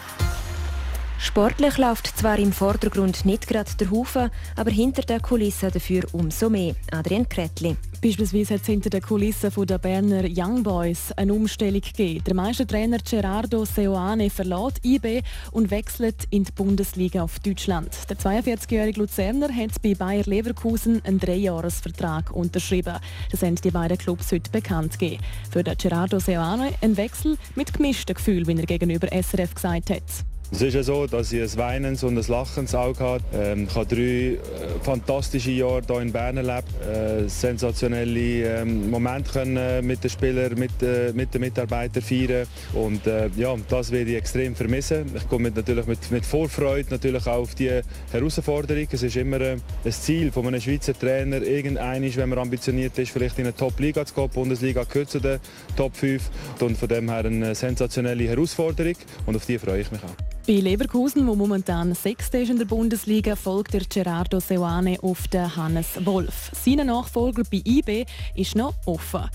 Sportlich 1.26 1.80
läuft 1.80 2.20
zwar 2.20 2.38
im 2.38 2.54
Vordergrund 2.54 3.26
nicht 3.26 3.48
gerade 3.48 3.70
der 3.80 3.90
Haufen, 3.90 4.30
aber 4.56 4.70
hinter 4.70 5.02
der 5.02 5.20
Kulisse 5.20 5.72
dafür 5.72 6.04
umso 6.12 6.52
mehr. 6.52 6.76
Adrian 6.92 7.28
Kretli. 7.28 7.76
Beispielsweise 8.00 8.54
hat 8.54 8.62
es 8.62 8.68
hinter 8.68 8.92
den 8.92 9.02
Kulissen 9.02 9.52
der 9.66 9.80
Berner 9.80 10.26
Young 10.30 10.62
Boys 10.62 11.12
eine 11.14 11.34
Umstellung 11.34 11.82
gegeben. 11.82 12.24
Der 12.24 12.36
Meistertrainer 12.36 13.00
Gerardo 13.00 13.66
Seoane 13.66 14.30
verlässt 14.30 14.86
IB 14.86 15.24
und 15.52 15.72
wechselt 15.72 16.26
in 16.30 16.44
die 16.44 16.52
Bundesliga 16.52 17.24
auf 17.24 17.40
Deutschland. 17.40 17.90
Der 18.08 18.18
42-jährige 18.18 19.02
Luzerner 19.02 19.50
hat 19.52 19.82
bei 19.82 19.96
Bayer 19.96 20.24
Leverkusen 20.26 21.04
einen 21.04 21.20
Dreijahresvertrag 21.20 22.32
unterschrieben. 22.32 23.00
Das 23.32 23.42
haben 23.42 23.56
die 23.56 23.72
beiden 23.72 23.98
Clubs 23.98 24.32
heute 24.32 24.52
bekannt 24.52 25.00
gegeben. 25.00 25.24
Für 25.50 25.64
den 25.64 25.76
Gerardo 25.76 26.20
Seoane 26.20 26.70
ein 26.82 26.96
Wechsel 26.96 27.36
mit 27.56 27.74
gemischten 27.74 28.14
Gefühlen, 28.14 28.48
wie 28.48 28.60
er 28.60 28.68
gegenüber 28.68 29.08
SRF 29.08 29.56
gesagt 29.56 29.90
hat. 29.90 30.04
Es 30.52 30.62
ist 30.62 30.74
ja 30.76 30.84
so, 30.84 31.08
dass 31.08 31.34
ich 31.34 31.42
ein 31.42 31.58
Weinens 31.58 32.04
und 32.04 32.18
ein 32.18 32.24
Lachens 32.28 32.76
Auge 32.76 33.00
habe. 33.00 33.24
Ähm, 33.34 33.68
ich 33.68 33.76
habe 33.76 33.88
drei 33.88 34.02
äh, 34.02 34.38
fantastische 34.84 35.52
Jahre 35.52 35.82
hier 35.86 36.02
in 36.02 36.12
Bern 36.12 36.38
erlebt. 36.38 36.70
Äh, 36.82 37.28
sensationelle 37.28 38.62
ähm, 38.62 38.90
Momente 38.90 39.32
können 39.32 39.86
mit 39.86 40.04
den 40.04 40.10
Spielern, 40.10 40.54
mit, 40.58 40.82
äh, 40.82 41.12
mit 41.14 41.34
den 41.34 41.42
Mitarbeitern 41.42 42.04
feiern. 42.04 42.48
Und 42.74 43.06
äh, 43.08 43.30
ja, 43.36 43.56
das 43.68 43.92
werde 43.92 44.12
ich 44.12 44.18
extrem 44.18 44.56
vermissen. 44.56 45.12
Ich 45.16 45.28
komme 45.28 45.52
natürlich 45.52 45.88
mit, 45.88 46.12
mit 46.12 46.26
Vorfreude 46.26 46.92
natürlich 46.92 47.26
auch 47.28 47.42
auf 47.42 47.56
die 47.56 47.82
Herausforderung. 48.12 48.88
Es 48.92 49.04
ist 49.04 49.16
immer 49.16 49.42
äh, 49.42 49.58
ein 49.84 49.92
Ziel 49.92 50.32
von 50.32 50.48
einem 50.48 50.62
Schweizer 50.62 50.98
Trainer, 50.98 51.42
irgendeiner, 51.42 52.16
wenn 52.16 52.30
man 52.30 52.40
ambitioniert 52.40 52.98
ist, 53.00 53.12
vielleicht 53.12 53.40
in 53.40 53.46
eine 53.46 53.56
Top-Liga 53.56 54.06
zu 54.06 54.14
gehen. 54.14 54.30
Die 54.30 54.36
Bundesliga 54.36 54.84
gehört 54.84 55.10
zu 55.10 55.20
den 55.20 55.40
Top 55.76 55.98
5. 55.98 56.30
Und 56.60 56.78
von 56.78 56.88
dem 56.88 57.10
her 57.10 57.26
eine 57.26 57.56
sensationelle 57.56 58.26
Herausforderung 58.26 58.96
und 59.26 59.36
auf 59.36 59.46
die 59.46 59.58
freue 59.58 59.82
ich 59.82 59.92
mich 59.92 60.02
auch. 60.04 60.35
Bei 60.48 60.54
Leverkusen, 60.54 61.26
wo 61.26 61.34
momentan 61.34 61.96
Sechster 61.96 62.40
ist 62.40 62.52
in 62.52 62.60
der 62.60 62.66
Bundesliga, 62.66 63.36
folgt 63.36 63.74
der 63.74 63.82
Gerardo 63.82 64.40
Seoane 64.40 65.00
auf 65.02 65.28
den 65.28 65.56
Hannes 65.56 66.06
Wolf. 66.06 66.52
Sein 66.54 66.86
Nachfolger 66.86 67.42
bei 67.50 67.64
IB 67.66 68.06
ist 68.36 68.56
noch 68.56 68.76
offen. 68.86 69.28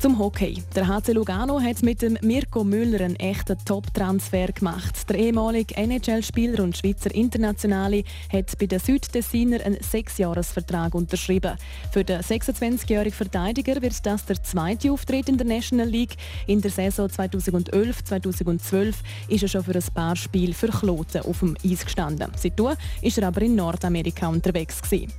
Zum 0.00 0.18
Hockey. 0.18 0.62
Der 0.74 0.88
HC 0.88 1.12
Lugano 1.12 1.60
hat 1.60 1.82
mit 1.82 2.00
dem 2.00 2.16
Mirko 2.22 2.64
Müller 2.64 3.02
einen 3.02 3.16
echten 3.16 3.58
Top-Transfer 3.66 4.46
gemacht. 4.46 5.06
Der 5.10 5.18
ehemalige 5.18 5.76
NHL-Spieler 5.76 6.64
und 6.64 6.74
Schweizer 6.74 7.14
Internationale 7.14 8.04
hat 8.32 8.58
bei 8.58 8.64
den 8.64 8.78
Südtessiner 8.78 9.62
einen 9.62 9.82
Sechsjahresvertrag 9.82 10.94
unterschrieben. 10.94 11.58
Für 11.92 12.02
den 12.02 12.22
26-jährigen 12.22 13.12
Verteidiger 13.12 13.82
wird 13.82 14.06
das 14.06 14.24
der 14.24 14.42
zweite 14.42 14.90
Auftritt 14.90 15.28
in 15.28 15.36
der 15.36 15.46
National 15.46 15.88
League. 15.88 16.16
In 16.46 16.62
der 16.62 16.70
Saison 16.70 17.06
2011-2012 17.06 18.94
ist 19.28 19.42
er 19.42 19.48
schon 19.50 19.64
für 19.64 19.74
ein 19.74 19.84
paar 19.92 20.16
Spiele 20.16 20.54
für 20.54 20.68
Kloten 20.68 21.20
auf 21.20 21.40
dem 21.40 21.58
Eis 21.62 21.84
gestanden. 21.84 22.32
Seitdem 22.36 22.72
ist 23.02 23.18
er 23.18 23.28
aber 23.28 23.42
in 23.42 23.54
Nordamerika 23.54 24.28
unterwegs 24.28 24.80
gewesen. 24.80 25.12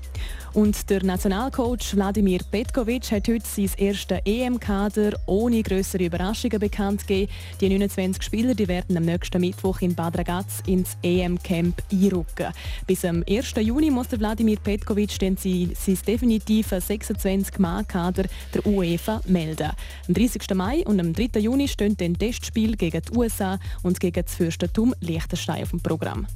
Und 0.54 0.90
der 0.90 1.02
Nationalcoach 1.06 1.96
Wladimir 1.96 2.42
Petkovic 2.52 3.10
hat 3.12 3.30
heute 3.30 3.46
sein 3.46 3.70
erstes 3.78 4.20
EM-Kader 4.26 5.18
ohne 5.26 5.64
größere 5.64 6.04
Überraschungen 6.04 6.60
bekannt 6.60 7.08
gegeben. 7.08 7.32
Die 7.62 7.70
29 7.70 8.22
Spieler 8.22 8.54
die 8.54 8.68
werden 8.68 8.98
am 8.98 9.06
nächsten 9.06 9.40
Mittwoch 9.40 9.80
in 9.80 9.96
Bad 9.96 10.18
Ragaz 10.18 10.62
ins 10.68 10.98
EM-Camp 11.04 11.82
einrücken. 11.90 12.52
Bis 12.86 13.06
am 13.06 13.24
1. 13.30 13.54
Juni 13.62 13.90
muss 13.92 14.10
der 14.10 14.20
Wladimir 14.20 14.58
Petkovic 14.60 15.18
dann 15.20 15.38
sein, 15.38 15.72
sein 15.74 15.98
definitives 16.06 16.90
26-Mann-Kader 16.90 18.26
der 18.54 18.66
UEFA 18.66 19.22
melden. 19.28 19.72
Am 20.10 20.14
30. 20.14 20.54
Mai 20.54 20.84
und 20.86 21.00
am 21.00 21.14
3. 21.14 21.40
Juni 21.40 21.70
stehen 21.70 21.96
dann 21.96 22.18
Testspiele 22.18 22.76
gegen 22.76 23.02
die 23.02 23.18
USA 23.18 23.58
und 23.84 24.02
gegen 24.02 24.22
das 24.22 24.36
Fürstentum 24.36 24.94
Liechtenstein 25.00 25.64
auf 25.64 25.70
dem 25.70 25.80
Programm. 25.80 26.28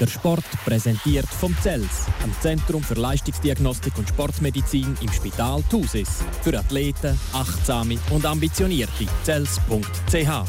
Der 0.00 0.06
Sport 0.06 0.44
präsentiert 0.64 1.26
vom 1.26 1.54
CELS, 1.62 2.06
am 2.22 2.32
Zentrum 2.40 2.82
für 2.82 2.94
Leistungsdiagnostik 2.94 3.96
und 3.98 4.08
Sportmedizin 4.08 4.96
im 5.00 5.12
Spital 5.12 5.62
Thusis. 5.70 6.22
Für 6.42 6.58
Athleten, 6.58 7.18
Achtsame 7.32 7.98
und 8.10 8.26
Ambitionierte. 8.26 9.06
CELS.ch 9.24 10.44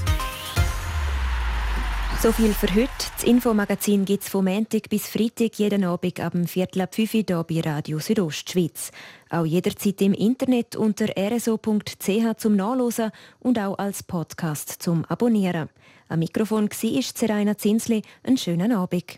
so 2.24 2.32
viel 2.32 2.54
für 2.54 2.74
heute. 2.74 2.90
Das 3.16 3.26
Infomagazin 3.26 4.06
gibt 4.06 4.24
es 4.24 4.30
von 4.30 4.46
Montag 4.46 4.88
bis 4.88 5.10
Freitag 5.10 5.60
jeden 5.60 5.84
Abend 5.84 6.22
ab 6.22 6.32
dem 6.32 6.48
Viertel 6.48 6.80
ab 6.80 6.96
5 6.96 7.16
Uhr 7.30 7.44
bei 7.44 7.60
Radio 7.60 8.00
Südostschweiz. 8.00 8.92
Auch 9.30 9.44
jederzeit 9.44 10.02
im 10.02 10.14
Internet 10.14 10.78
unter 10.78 11.08
rso.ch 11.18 12.38
zum 12.38 12.56
Nachlesen 12.56 13.12
und 13.42 13.60
auch 13.60 13.78
als 13.78 14.04
Podcast 14.04 14.82
zum 14.82 15.04
Abonnieren. 15.04 15.68
Am 16.08 16.20
Mikrofon 16.20 16.70
war 16.70 17.02
Seraina 17.14 17.58
Zinsli. 17.58 18.04
Einen 18.24 18.38
schönen 18.38 18.72
Abend. 18.72 19.18